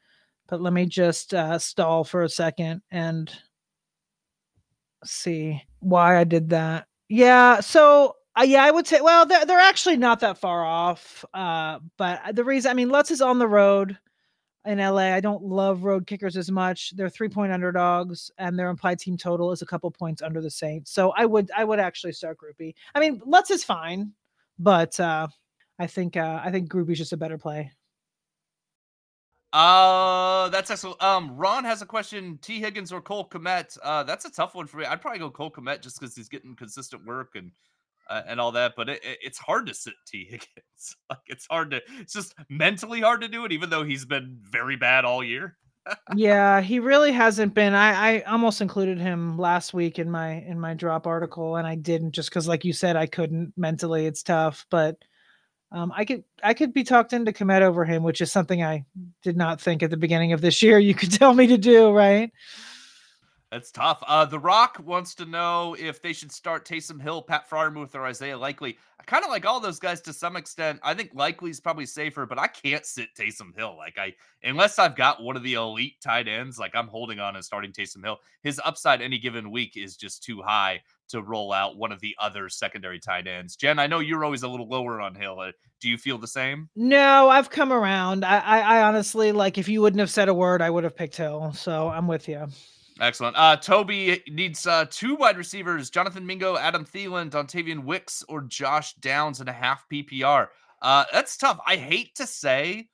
[0.49, 3.31] but let me just uh, stall for a second and
[5.05, 6.87] see why I did that.
[7.09, 9.01] Yeah, so uh, yeah, I would say.
[9.01, 11.25] Well, they're they're actually not that far off.
[11.33, 13.99] Uh, but the reason, I mean, Lutz is on the road
[14.67, 15.15] in LA.
[15.15, 16.95] I don't love road kickers as much.
[16.97, 20.51] They're three point underdogs, and their implied team total is a couple points under the
[20.51, 20.91] Saints.
[20.91, 22.75] So I would I would actually start Grupe.
[22.95, 24.13] I mean, Lutz is fine,
[24.59, 25.29] but uh,
[25.79, 27.73] I think uh, I think Grupe's just a better play.
[29.53, 31.03] Uh, that's excellent.
[31.03, 32.61] Um, Ron has a question: T.
[32.61, 33.79] Higgins or Cole Kmet?
[33.83, 34.85] Uh, that's a tough one for me.
[34.85, 37.53] I'd probably go Cole Kmet just because he's getting consistent work and
[38.09, 38.75] uh, and all that.
[38.77, 40.97] But it, it, it's hard to sit Tee Higgins.
[41.11, 41.83] like it's hard to.
[42.01, 45.57] It's just mentally hard to do it, even though he's been very bad all year.
[46.17, 47.75] yeah, he really hasn't been.
[47.75, 51.75] I I almost included him last week in my in my drop article, and I
[51.75, 54.07] didn't just because, like you said, I couldn't mentally.
[54.07, 54.97] It's tough, but
[55.73, 58.85] um, I could I could be talked into Kmet over him, which is something I
[59.23, 61.91] did not think at the beginning of this year you could tell me to do,
[61.91, 62.33] right?
[63.53, 64.03] That's tough.
[64.07, 68.05] Uh, the Rock wants to know if they should start Taysom Hill, Pat Freiermuth, or
[68.05, 68.77] Isaiah Likely.
[69.01, 70.81] I kind of like all those guys to some extent.
[70.83, 73.77] I think Likely's probably safer, but I can't sit Taysom Hill.
[73.79, 77.37] Like I, unless I've got one of the elite tight ends, like I'm holding on
[77.37, 78.19] and starting Taysom Hill.
[78.43, 80.81] His upside any given week is just too high
[81.11, 83.55] to roll out one of the other secondary tight ends.
[83.55, 85.39] Jen, I know you're always a little lower on Hill.
[85.39, 86.69] Uh, do you feel the same?
[86.75, 88.25] No, I've come around.
[88.25, 90.97] I, I, I honestly like if you wouldn't have said a word, I would have
[90.97, 91.53] picked Hill.
[91.53, 92.49] So I'm with you.
[93.01, 93.37] Excellent.
[93.37, 98.95] Uh, Toby needs uh, two wide receivers: Jonathan Mingo, Adam Thielen, Dontayvion Wicks, or Josh
[98.95, 100.49] Downs in a half PPR.
[100.81, 101.59] Uh, that's tough.
[101.67, 102.89] I hate to say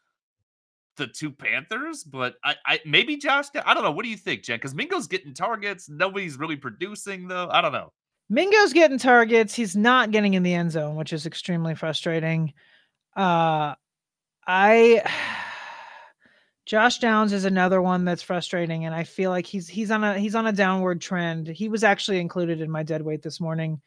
[0.97, 3.47] the two Panthers, but I, I maybe Josh.
[3.65, 3.93] I don't know.
[3.93, 4.57] What do you think, Jen?
[4.57, 5.89] Because Mingo's getting targets.
[5.89, 7.49] Nobody's really producing though.
[7.51, 7.93] I don't know.
[8.29, 9.55] Mingo's getting targets.
[9.55, 12.53] He's not getting in the end zone, which is extremely frustrating.
[13.15, 13.75] Uh,
[14.47, 15.03] I
[16.65, 20.19] Josh Downs is another one that's frustrating, and I feel like he's he's on a
[20.19, 21.49] he's on a downward trend.
[21.49, 23.81] He was actually included in my dead weight this morning.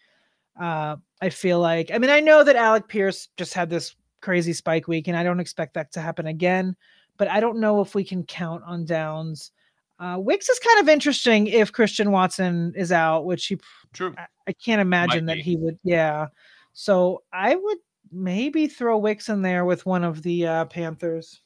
[0.60, 4.54] Uh, I feel like I mean I know that Alec Pierce just had this crazy
[4.54, 6.76] spike week, and I don't expect that to happen again.
[7.18, 9.52] But I don't know if we can count on Downs.
[9.98, 13.58] Uh, Wicks is kind of interesting if Christian Watson is out, which he
[13.94, 14.14] true.
[14.18, 15.80] I, I can't imagine that he would.
[15.84, 16.28] Yeah,
[16.74, 17.78] so I would
[18.12, 21.42] maybe throw Wicks in there with one of the uh, Panthers.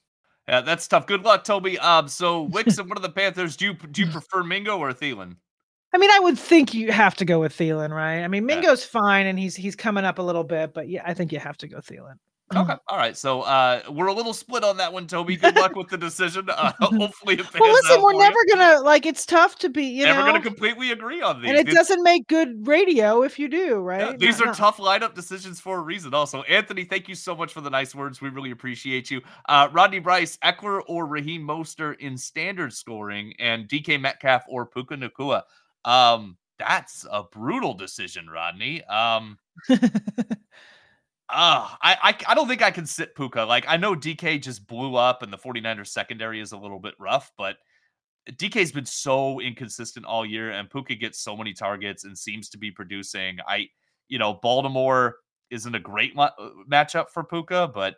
[0.49, 1.05] Yeah, that's tough.
[1.05, 1.77] Good luck, Toby.
[1.77, 3.55] Um, so Wicks and one of the Panthers.
[3.55, 5.35] Do you do you prefer Mingo or Thielen?
[5.93, 8.23] I mean, I would think you have to go with Thielen, right?
[8.23, 8.99] I mean, Mingo's yeah.
[8.99, 11.57] fine and he's he's coming up a little bit, but yeah, I think you have
[11.57, 12.15] to go Thielen.
[12.55, 12.73] Okay.
[12.87, 13.15] All right.
[13.15, 15.35] So uh, we're a little split on that one, Toby.
[15.35, 16.47] Good luck with the decision.
[16.59, 18.55] Uh, hopefully, it well, listen, we're never you.
[18.55, 19.05] gonna like.
[19.05, 19.83] It's tough to be.
[19.83, 23.21] You never know, gonna completely agree on these, and it these, doesn't make good radio
[23.21, 24.11] if you do, right?
[24.11, 26.13] Yeah, these are tough lineup decisions for a reason.
[26.13, 28.19] Also, Anthony, thank you so much for the nice words.
[28.19, 29.21] We really appreciate you.
[29.47, 34.95] Uh, Rodney Bryce, Ekeler, or Raheem Mostert in standard scoring, and DK Metcalf or Puka
[34.95, 35.43] Nacua.
[35.85, 38.83] Um, that's a brutal decision, Rodney.
[38.85, 39.37] Um.
[41.31, 43.43] Uh, I, I I don't think I can sit Puka.
[43.43, 46.95] Like I know DK just blew up and the 49ers secondary is a little bit
[46.99, 47.57] rough, but
[48.31, 52.57] DK's been so inconsistent all year and Puka gets so many targets and seems to
[52.57, 53.37] be producing.
[53.47, 53.67] I
[54.07, 55.17] you know, Baltimore
[55.51, 56.29] isn't a great uh,
[56.69, 57.95] matchup for Puka, but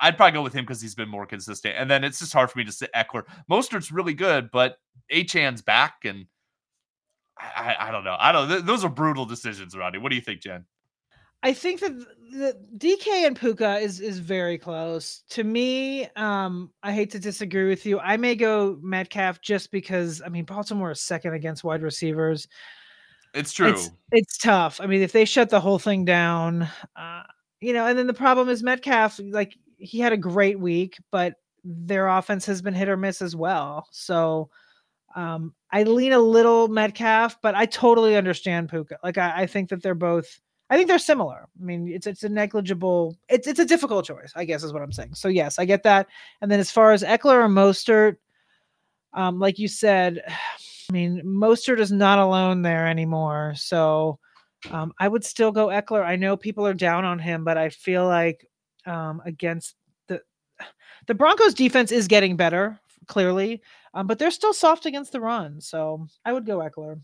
[0.00, 1.74] I'd probably go with him because he's been more consistent.
[1.76, 3.24] And then it's just hard for me to sit Ekeler.
[3.50, 4.76] Mostert's really good, but
[5.10, 6.26] Achane's back and
[7.38, 8.16] I, I, don't know.
[8.18, 8.48] I don't.
[8.48, 9.98] Th- those are brutal decisions, Rodney.
[9.98, 10.64] What do you think, Jen?
[11.42, 11.92] I think that
[12.32, 16.08] the DK and Puka is is very close to me.
[16.16, 17.98] Um, I hate to disagree with you.
[17.98, 22.48] I may go Metcalf just because I mean Baltimore is second against wide receivers.
[23.34, 23.68] It's true.
[23.70, 24.80] It's, it's tough.
[24.80, 27.22] I mean, if they shut the whole thing down, uh,
[27.60, 29.20] you know, and then the problem is Metcalf.
[29.22, 33.36] Like he had a great week, but their offense has been hit or miss as
[33.36, 33.86] well.
[33.90, 34.50] So
[35.14, 38.98] um, I lean a little Metcalf, but I totally understand Puka.
[39.02, 40.40] Like I, I think that they're both
[40.72, 41.46] I think they're similar.
[41.60, 43.14] I mean, it's it's a negligible.
[43.28, 45.12] It's it's a difficult choice, I guess, is what I'm saying.
[45.12, 46.06] So yes, I get that.
[46.40, 48.16] And then as far as Ekeler or Mostert,
[49.12, 50.22] um, like you said,
[50.88, 53.52] I mean, Mostert is not alone there anymore.
[53.54, 54.18] So
[54.70, 56.06] um, I would still go Ekeler.
[56.06, 58.48] I know people are down on him, but I feel like
[58.86, 59.74] um, against
[60.08, 60.22] the
[61.06, 63.60] the Broncos defense is getting better, clearly,
[63.92, 65.60] um, but they're still soft against the run.
[65.60, 66.98] So I would go Ekeler.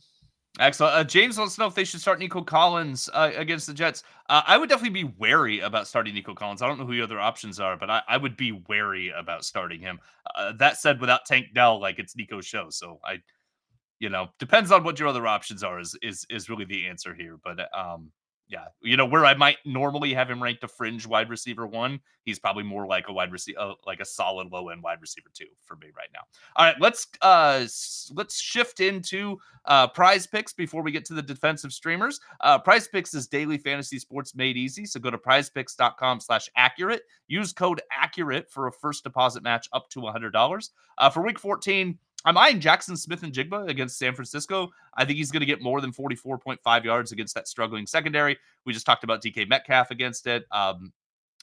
[0.59, 0.95] Excellent.
[0.95, 4.03] Uh, James wants to know if they should start Nico Collins uh, against the Jets.
[4.29, 6.63] Uh, I would definitely be wary about starting Nico Collins.
[6.63, 9.45] I don't know who the other options are, but I, I would be wary about
[9.45, 10.01] starting him.
[10.35, 13.19] Uh, that said, without Tank Dell, like it's Nico's show, so I,
[14.01, 15.79] you know, depends on what your other options are.
[15.79, 17.39] Is is is really the answer here.
[17.45, 18.11] But um,
[18.49, 22.01] yeah, you know where I might normally have him ranked a fringe wide receiver one,
[22.25, 25.29] he's probably more like a wide receiver, uh, like a solid low end wide receiver
[25.35, 26.21] two for me right now.
[26.57, 27.67] All right, let's uh
[28.15, 32.21] let's shift into uh Prize Picks before we get to the defensive streamers.
[32.41, 37.03] Uh Prize Picks is daily fantasy sports made easy, so go to PrizePicks.com/accurate.
[37.27, 40.71] Use code accurate for a first deposit match up to a $100.
[40.97, 44.71] Uh, for week 14, I'm eyeing Jackson Smith-Njigba against San Francisco.
[44.97, 48.37] I think he's going to get more than 44.5 yards against that struggling secondary.
[48.65, 50.45] We just talked about DK Metcalf against it.
[50.51, 50.93] Um,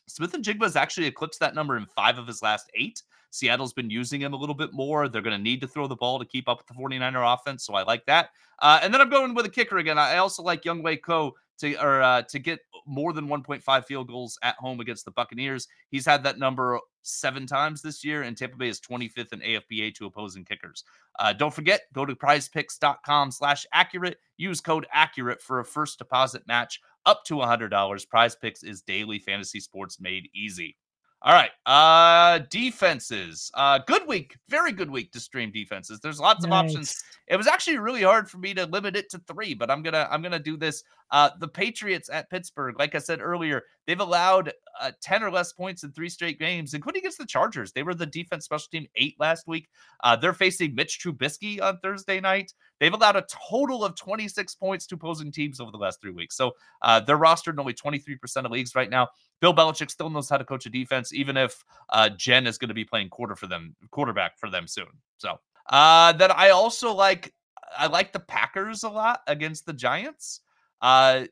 [0.08, 3.02] Smith-Njigba has actually eclipsed that number in five of his last eight.
[3.32, 5.10] Seattle's been using him a little bit more.
[5.10, 7.66] They're going to need to throw the ball to keep up with the 49er offense.
[7.66, 8.30] So I like that.
[8.60, 9.98] Uh, and then I'm going with a kicker again.
[9.98, 14.38] I also like Younghoe Koo to or uh, to get more than 1.5 field goals
[14.42, 15.68] at home against the Buccaneers.
[15.90, 19.94] He's had that number seven times this year, and Tampa Bay is 25th in AFPA
[19.96, 20.84] to opposing kickers.
[21.20, 24.18] Uh, don't forget, go to prizepicks.com slash accurate.
[24.38, 28.10] Use code accurate for a first deposit match up to $100.
[28.10, 30.76] Prize Picks is daily fantasy sports made easy.
[31.22, 31.50] All right.
[31.66, 33.50] Uh defenses.
[33.56, 34.38] Uh good week.
[34.48, 36.00] Very good week to stream defenses.
[36.00, 36.48] There's lots nice.
[36.48, 37.04] of options.
[37.28, 39.94] It was actually really hard for me to limit it to 3, but I'm going
[39.94, 40.84] to I'm going to do this.
[41.12, 45.54] Uh the Patriots at Pittsburgh, like I said earlier, they've allowed uh, 10 or less
[45.54, 47.72] points in three straight games, including against the Chargers.
[47.72, 49.70] They were the defense special team 8 last week.
[50.04, 52.54] Uh they're facing Mitch Trubisky on Thursday night.
[52.80, 56.36] They've allowed a total of 26 points to opposing teams over the last 3 weeks.
[56.36, 59.10] So, uh they're rostered in only 23% of leagues right now.
[59.42, 62.70] Bill Belichick still knows how to coach a defense, even if uh, Jen is going
[62.70, 64.88] to be playing quarter for them, quarterback for them soon.
[65.18, 65.40] So
[65.70, 67.34] uh, then I also like
[67.78, 70.42] I like the Packers a lot against the Giants.
[70.82, 71.26] Uh,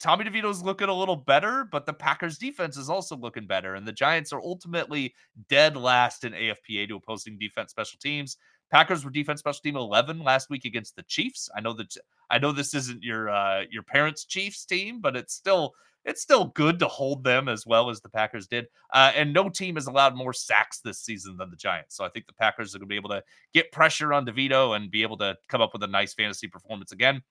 [0.00, 3.74] Tommy DeVito's looking a little better, but the Packers defense is also looking better.
[3.74, 5.14] And the Giants are ultimately
[5.48, 8.36] dead last in AFPA to opposing defense special teams.
[8.70, 11.48] Packers were defense special team 11 last week against the Chiefs.
[11.56, 11.96] I know that
[12.28, 16.46] I know this isn't your uh, your parents' Chiefs team, but it's still it's still
[16.46, 18.66] good to hold them as well as the Packers did.
[18.92, 21.96] Uh, and no team has allowed more sacks this season than the Giants.
[21.96, 24.76] So I think the Packers are going to be able to get pressure on DeVito
[24.76, 27.22] and be able to come up with a nice fantasy performance again.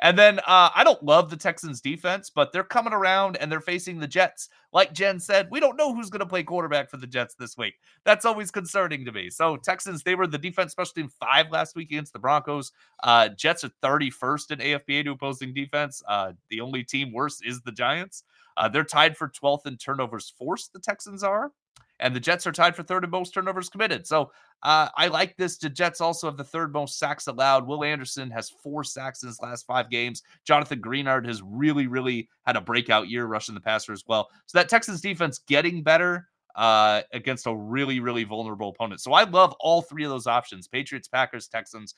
[0.00, 3.60] And then uh, I don't love the Texans defense, but they're coming around and they're
[3.60, 4.48] facing the Jets.
[4.72, 7.56] Like Jen said, we don't know who's going to play quarterback for the Jets this
[7.56, 7.74] week.
[8.04, 9.30] That's always concerning to me.
[9.30, 12.72] So Texans, they were the defense special team five last week against the Broncos.
[13.02, 16.02] Uh, Jets are 31st in AFPA to opposing defense.
[16.06, 18.24] Uh, the only team worse is the Giants.
[18.56, 20.72] Uh, they're tied for 12th in turnovers forced.
[20.72, 21.52] The Texans are
[22.00, 24.06] and the Jets are tied for third in most turnovers committed.
[24.06, 24.30] So
[24.62, 25.56] uh, I like this.
[25.56, 27.66] The Jets also have the third most sacks allowed.
[27.66, 30.22] Will Anderson has four sacks in his last five games.
[30.46, 34.28] Jonathan Greenard has really, really had a breakout year rushing the passer as well.
[34.46, 39.00] So that Texans defense getting better uh, against a really, really vulnerable opponent.
[39.00, 41.94] So I love all three of those options Patriots, Packers, Texans.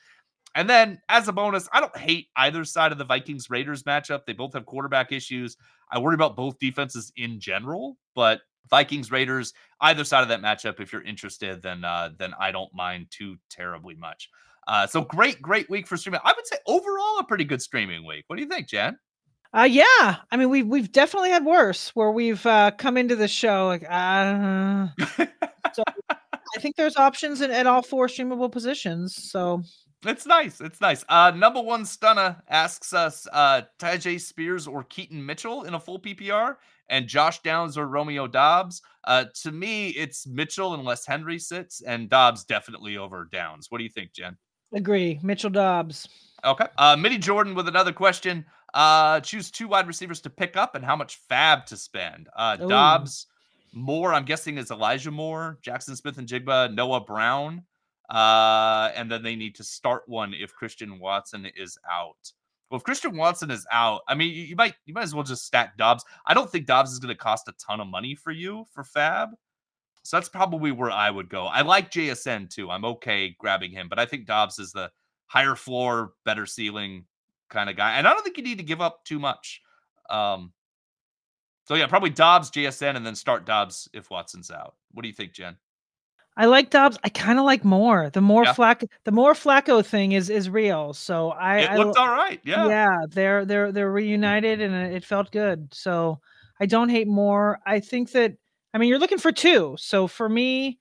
[0.55, 4.25] And then as a bonus, I don't hate either side of the Vikings Raiders matchup.
[4.27, 5.57] They both have quarterback issues.
[5.93, 10.81] I worry about both defenses in general, but Vikings Raiders, either side of that matchup,
[10.81, 14.29] if you're interested, then uh, then I don't mind too terribly much.
[14.67, 16.21] Uh, so great, great week for streaming.
[16.25, 18.25] I would say overall a pretty good streaming week.
[18.27, 18.99] What do you think, Jen?
[19.55, 23.29] Uh, yeah, I mean we've we've definitely had worse where we've uh, come into the
[23.29, 24.89] show like uh,
[25.73, 29.31] so I think there's options in, at all four streamable positions.
[29.31, 29.63] So
[30.05, 30.61] it's nice.
[30.61, 31.05] It's nice.
[31.09, 35.99] Uh, number one stunner asks us uh, Tyjae Spears or Keaton Mitchell in a full
[35.99, 36.57] PPR
[36.89, 38.83] and Josh Downs or Romeo Doubs.
[39.05, 43.67] Uh, to me, it's Mitchell unless Henry sits, and Doubs definitely over Downs.
[43.71, 44.37] What do you think, Jen?
[44.75, 45.19] Agree.
[45.23, 46.09] Mitchell Doubs.
[46.45, 46.67] Okay.
[46.77, 48.45] Uh, Mitty Jordan with another question.
[48.75, 52.29] Uh, choose two wide receivers to pick up and how much FAAB to spend.
[52.37, 53.27] Uh, Doubs,
[53.73, 57.63] Moore, I'm guessing is Elijah Moore, Jackson Smith-Njigba, Noah Brown.
[58.09, 62.33] Uh, and then they need to start one if Christian Watson is out.
[62.71, 65.25] Well, if Christian Watson is out, I mean, you, you might you might as well
[65.25, 66.05] just stack Doubs.
[66.27, 68.85] I don't think Doubs is going to cost a ton of money for you for
[68.85, 69.31] FAAB.
[70.03, 71.44] So that's probably where I would go.
[71.47, 72.71] I like JSN too.
[72.71, 74.90] I'm okay grabbing him, but I think Doubs is the
[75.27, 77.05] higher floor, better ceiling
[77.51, 77.99] kind of guy.
[77.99, 79.62] And I don't think you need to give up too much.
[80.09, 80.53] Um,
[81.64, 84.77] so yeah, probably Doubs, JSN, and then start Doubs if Watson's out.
[84.92, 85.57] What do you think, Jen?
[86.38, 86.96] I like Doubs.
[87.03, 88.11] I kind of like Moore.
[88.11, 88.53] The Moore yeah.
[88.53, 90.93] Flack, the Moore Flacco thing is is real.
[90.93, 92.41] So I it looked I, all right.
[92.45, 92.97] Yeah, yeah.
[93.11, 95.74] They're they're they're reunited and it felt good.
[95.74, 96.20] So
[96.61, 97.59] I don't hate Moore.
[97.66, 98.34] I think that
[98.72, 99.74] I mean you're looking for two.
[99.80, 100.78] So for me,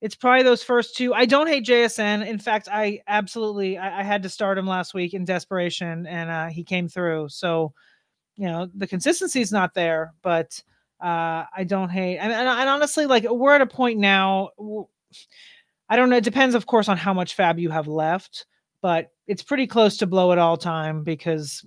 [0.00, 1.12] it's probably those first two.
[1.12, 2.24] I don't hate JSN.
[2.24, 6.30] In fact, I absolutely I, I had to start him last week in desperation, and
[6.30, 7.28] uh, he came through.
[7.30, 7.72] So
[8.36, 10.62] you know the consistency is not there, but
[11.02, 12.18] uh, I don't hate.
[12.18, 14.50] And, and, and, honestly, like we're at a point now.
[15.88, 16.16] I don't know.
[16.16, 18.46] It depends, of course, on how much FAAB you have left,
[18.80, 21.64] but it's pretty close to blow it all time because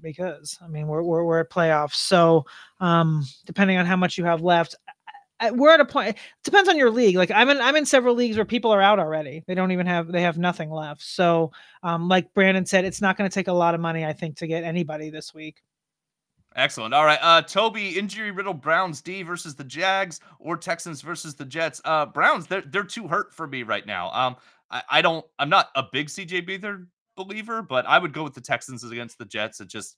[0.00, 1.94] because I mean we're we're, we're at playoffs.
[1.94, 2.46] So
[2.80, 4.74] um, depending on how much you have left,
[5.52, 6.10] we're at a point.
[6.10, 7.16] It depends on your league.
[7.16, 9.44] Like I'm in I'm in several leagues where people are out already.
[9.46, 11.02] They don't even have they have nothing left.
[11.02, 11.52] So
[11.82, 14.36] um, like Brandon said, it's not going to take a lot of money I think
[14.38, 15.62] to get anybody this week.
[16.56, 16.94] Excellent.
[16.94, 17.18] All right.
[17.20, 21.80] Uh Toby, injury riddle Browns D versus the Jags or Texans versus the Jets.
[21.84, 24.10] Uh Browns, they're they're too hurt for me right now.
[24.12, 24.36] Um
[24.70, 26.86] I, I don't I'm not a big CJ Beathard
[27.16, 29.60] believer, but I would go with the Texans against the Jets.
[29.60, 29.96] It just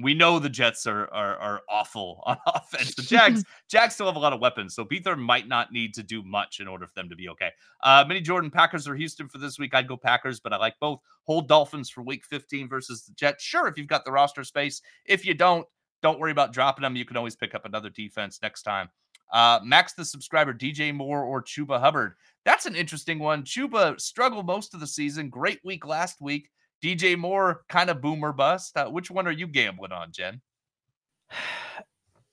[0.00, 2.94] we know the Jets are are, are awful on offense.
[2.94, 6.02] The Jags Jags still have a lot of weapons, so Beathard might not need to
[6.02, 7.50] do much in order for them to be okay.
[7.82, 9.74] Uh, Mini Jordan Packers or Houston for this week.
[9.74, 11.00] I'd go Packers, but I like both.
[11.24, 13.44] Hold Dolphins for Week 15 versus the Jets.
[13.44, 14.80] Sure, if you've got the roster space.
[15.04, 15.66] If you don't,
[16.02, 16.96] don't worry about dropping them.
[16.96, 18.88] You can always pick up another defense next time.
[19.32, 22.14] Uh, Max the subscriber, DJ Moore or Chuba Hubbard.
[22.44, 23.42] That's an interesting one.
[23.42, 25.28] Chuba struggled most of the season.
[25.28, 26.50] Great week last week.
[26.82, 28.76] DJ Moore, kind of boomer bust.
[28.76, 30.40] Uh, which one are you gambling on, Jen?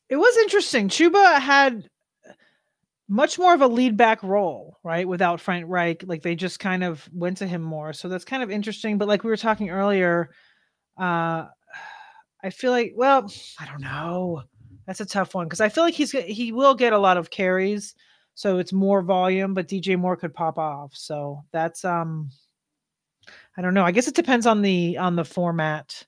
[0.08, 0.88] It was interesting.
[0.88, 1.90] Chuba had
[3.08, 5.08] much more of a lead back role, right?
[5.08, 7.94] Without Frank Reich, like they just kind of went to him more.
[7.94, 8.98] So that's kind of interesting.
[8.98, 10.32] But like we were talking earlier,
[10.98, 11.46] uh,
[12.46, 14.44] I feel like, well, I don't know.
[14.86, 17.32] That's a tough one because I feel like he's he will get a lot of
[17.32, 17.96] carries,
[18.36, 19.56] so it's more volume.
[19.56, 22.30] But DJ Moore could pop off, so that's um,
[23.58, 23.84] I don't know.
[23.84, 26.06] I guess it depends on the on the format,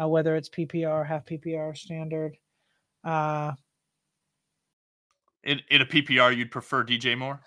[0.00, 2.38] uh, whether it's PPR, half PPR, standard.
[3.04, 3.52] Uh,
[5.42, 7.42] in in a PPR, you'd prefer DJ Moore?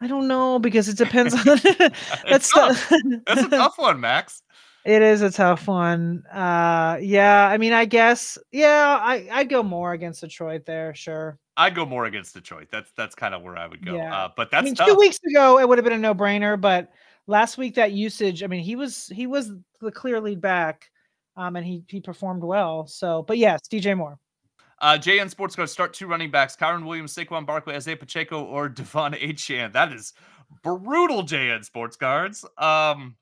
[0.00, 1.60] I don't know because it depends on.
[2.26, 2.90] that's tough.
[3.26, 4.42] that's a tough one, Max.
[4.84, 6.24] It is a tough one.
[6.32, 11.38] Uh, yeah, I mean, I guess, yeah, I I'd go Moore against Detroit there, sure.
[11.56, 12.68] I'd go Moore against Detroit.
[12.70, 13.94] That's that's kind of where I would go.
[13.94, 14.14] Yeah.
[14.14, 16.60] Uh, but that's I mean, two weeks ago it would have been a no brainer,
[16.60, 16.90] but
[17.26, 20.90] last week that usage, I mean, he was he was the clear lead back,
[21.36, 22.86] um, and he he performed well.
[22.86, 24.18] So, but yes, DJ Moore.
[24.80, 28.68] Uh, JN Sports going start two running backs: Kyren Williams, Saquon Barkley, Isaiah Pacheco, or
[28.70, 29.72] De'Von Achane.
[29.72, 30.12] That is
[30.62, 32.44] brutal, JN Sports Cards.
[32.58, 33.16] Um,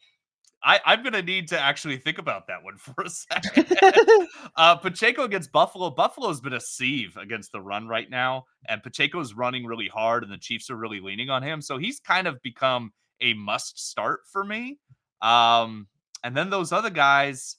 [0.62, 3.76] I, I'm gonna need to actually think about that one for a second.
[4.56, 5.90] uh, Pacheco against Buffalo.
[5.90, 10.32] Buffalo's been a sieve against the run right now, and Pacheco's running really hard, and
[10.32, 11.62] the Chiefs are really leaning on him.
[11.62, 14.78] So he's kind of become a must start for me.
[15.22, 15.86] Um,
[16.24, 17.56] and then those other guys,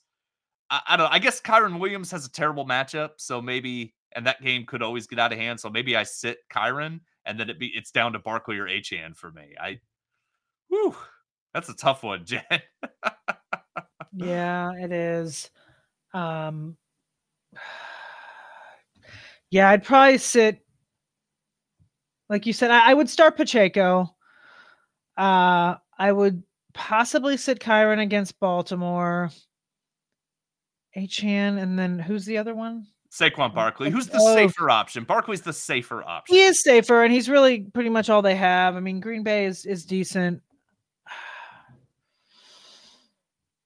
[0.70, 1.12] I, I don't.
[1.12, 5.06] I guess Kyren Williams has a terrible matchup, so maybe, and that game could always
[5.06, 5.58] get out of hand.
[5.58, 9.16] So maybe I sit Kyren, and then it be it's down to Barkley or Achane
[9.16, 9.54] for me.
[9.60, 9.80] I,
[10.68, 10.94] whew,
[11.54, 12.42] that's a tough one, Jen.
[14.14, 15.50] yeah, it is.
[16.14, 16.76] Um,
[19.50, 20.58] yeah, I'd probably sit.
[22.28, 24.08] Like you said, I, I would start Pacheco.
[25.16, 26.42] Uh, I would
[26.72, 29.30] possibly sit Kyren against Baltimore.
[30.96, 32.86] Achane, and then who's the other one?
[33.10, 33.90] Saquon Barkley.
[33.90, 34.34] Who's the oh.
[34.34, 35.04] safer option?
[35.04, 36.34] Barkley's the safer option.
[36.34, 38.74] He is safer, and he's really pretty much all they have.
[38.74, 40.42] I mean, Green Bay is is decent.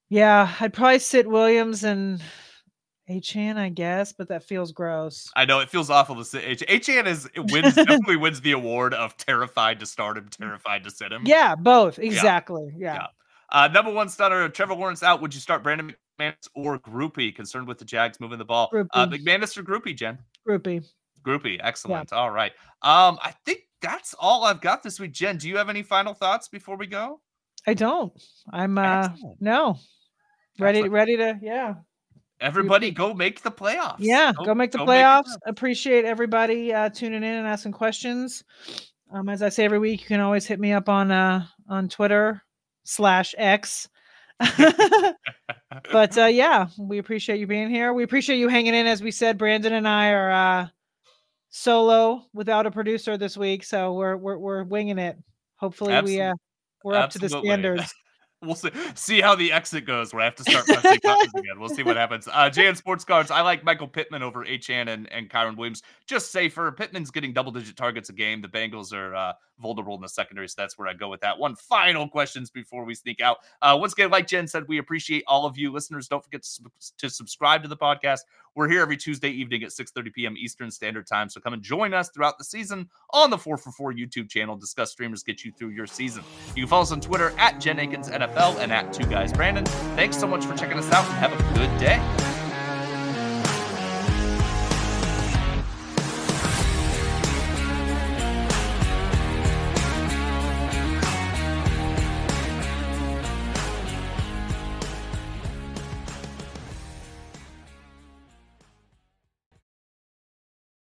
[0.09, 2.23] Yeah, I'd probably sit Williams and
[3.09, 5.31] Achane, I guess, but that feels gross.
[5.37, 6.65] I know it feels awful to sit H.
[6.69, 10.91] Achane is it wins definitely wins the award of terrified to start him, terrified to
[10.91, 11.23] sit him.
[11.25, 12.73] Yeah, both exactly.
[12.77, 12.95] Yeah.
[12.95, 12.95] yeah.
[12.95, 13.07] yeah.
[13.53, 15.23] Uh, number one starter, Trevor Lawrence out.
[15.23, 17.35] Would you start Brandon McManus or Grupe?
[17.35, 18.71] Concerned with the Jags moving the ball.
[18.93, 20.19] Uh, McManus or Grupe, Jen?
[20.47, 20.85] Grupe.
[21.25, 22.09] Grupe, excellent.
[22.11, 22.19] Yeah.
[22.19, 22.53] All right.
[22.83, 25.13] Um, I think that's all I've got this week.
[25.13, 27.21] Jen, do you have any final thoughts before we go?
[27.69, 28.13] I don't.
[28.53, 29.41] I'm uh Excellent.
[29.41, 29.77] no
[30.59, 30.93] ready Excellent.
[30.93, 31.75] ready to yeah.
[32.41, 33.97] Everybody go make the playoffs.
[33.99, 35.29] Yeah go, go make the go playoffs.
[35.29, 38.45] make appreciate everybody uh tuning in and asking questions.
[39.11, 41.89] Um as i say every week you can always hit me up on uh on
[41.89, 42.43] twitter
[42.85, 43.89] slash x.
[45.93, 47.93] But uh yeah we appreciate you being here.
[47.93, 48.87] We appreciate you hanging in.
[48.87, 50.69] As we said brandon and i are uh
[51.49, 55.17] solo without a producer this week so we're we're, we're winging it.
[55.57, 56.19] Hopefully Absolutely.
[56.19, 56.35] we uh
[56.85, 57.29] we're up Absolutely.
[57.29, 57.95] to the standards
[58.43, 61.59] we'll see see how the exit goes where I have to start pressing buttons again.
[61.59, 62.29] We'll see what happens.
[62.29, 63.31] Uh JN Sports Cards.
[63.31, 65.83] I like Michael Pittman over Achane and, and Kyren Williams.
[66.07, 66.71] Just safer.
[66.73, 68.41] Pittman's getting double digit targets a game.
[68.41, 71.39] The Bengals are uh, vulnerable in the secondary, so that's where I go with that.
[71.39, 73.39] One final questions before we sneak out.
[73.63, 76.09] Uh, once again, like Jen said, we appreciate all of you listeners.
[76.09, 78.21] Don't forget to, to subscribe to the podcast.
[78.57, 80.35] We're here every Tuesday evening at 6:30 p.m.
[80.39, 81.29] Eastern Standard Time.
[81.29, 84.57] So come and join us throughout the season on the 4 for 4 YouTube channel.
[84.57, 86.25] Discuss streamers get you through your season.
[86.55, 89.67] You can follow us on Twitter at Jen Eakins NFL and at Two Guys Brandon.
[89.95, 92.26] Thanks so much for checking us out and have a good day.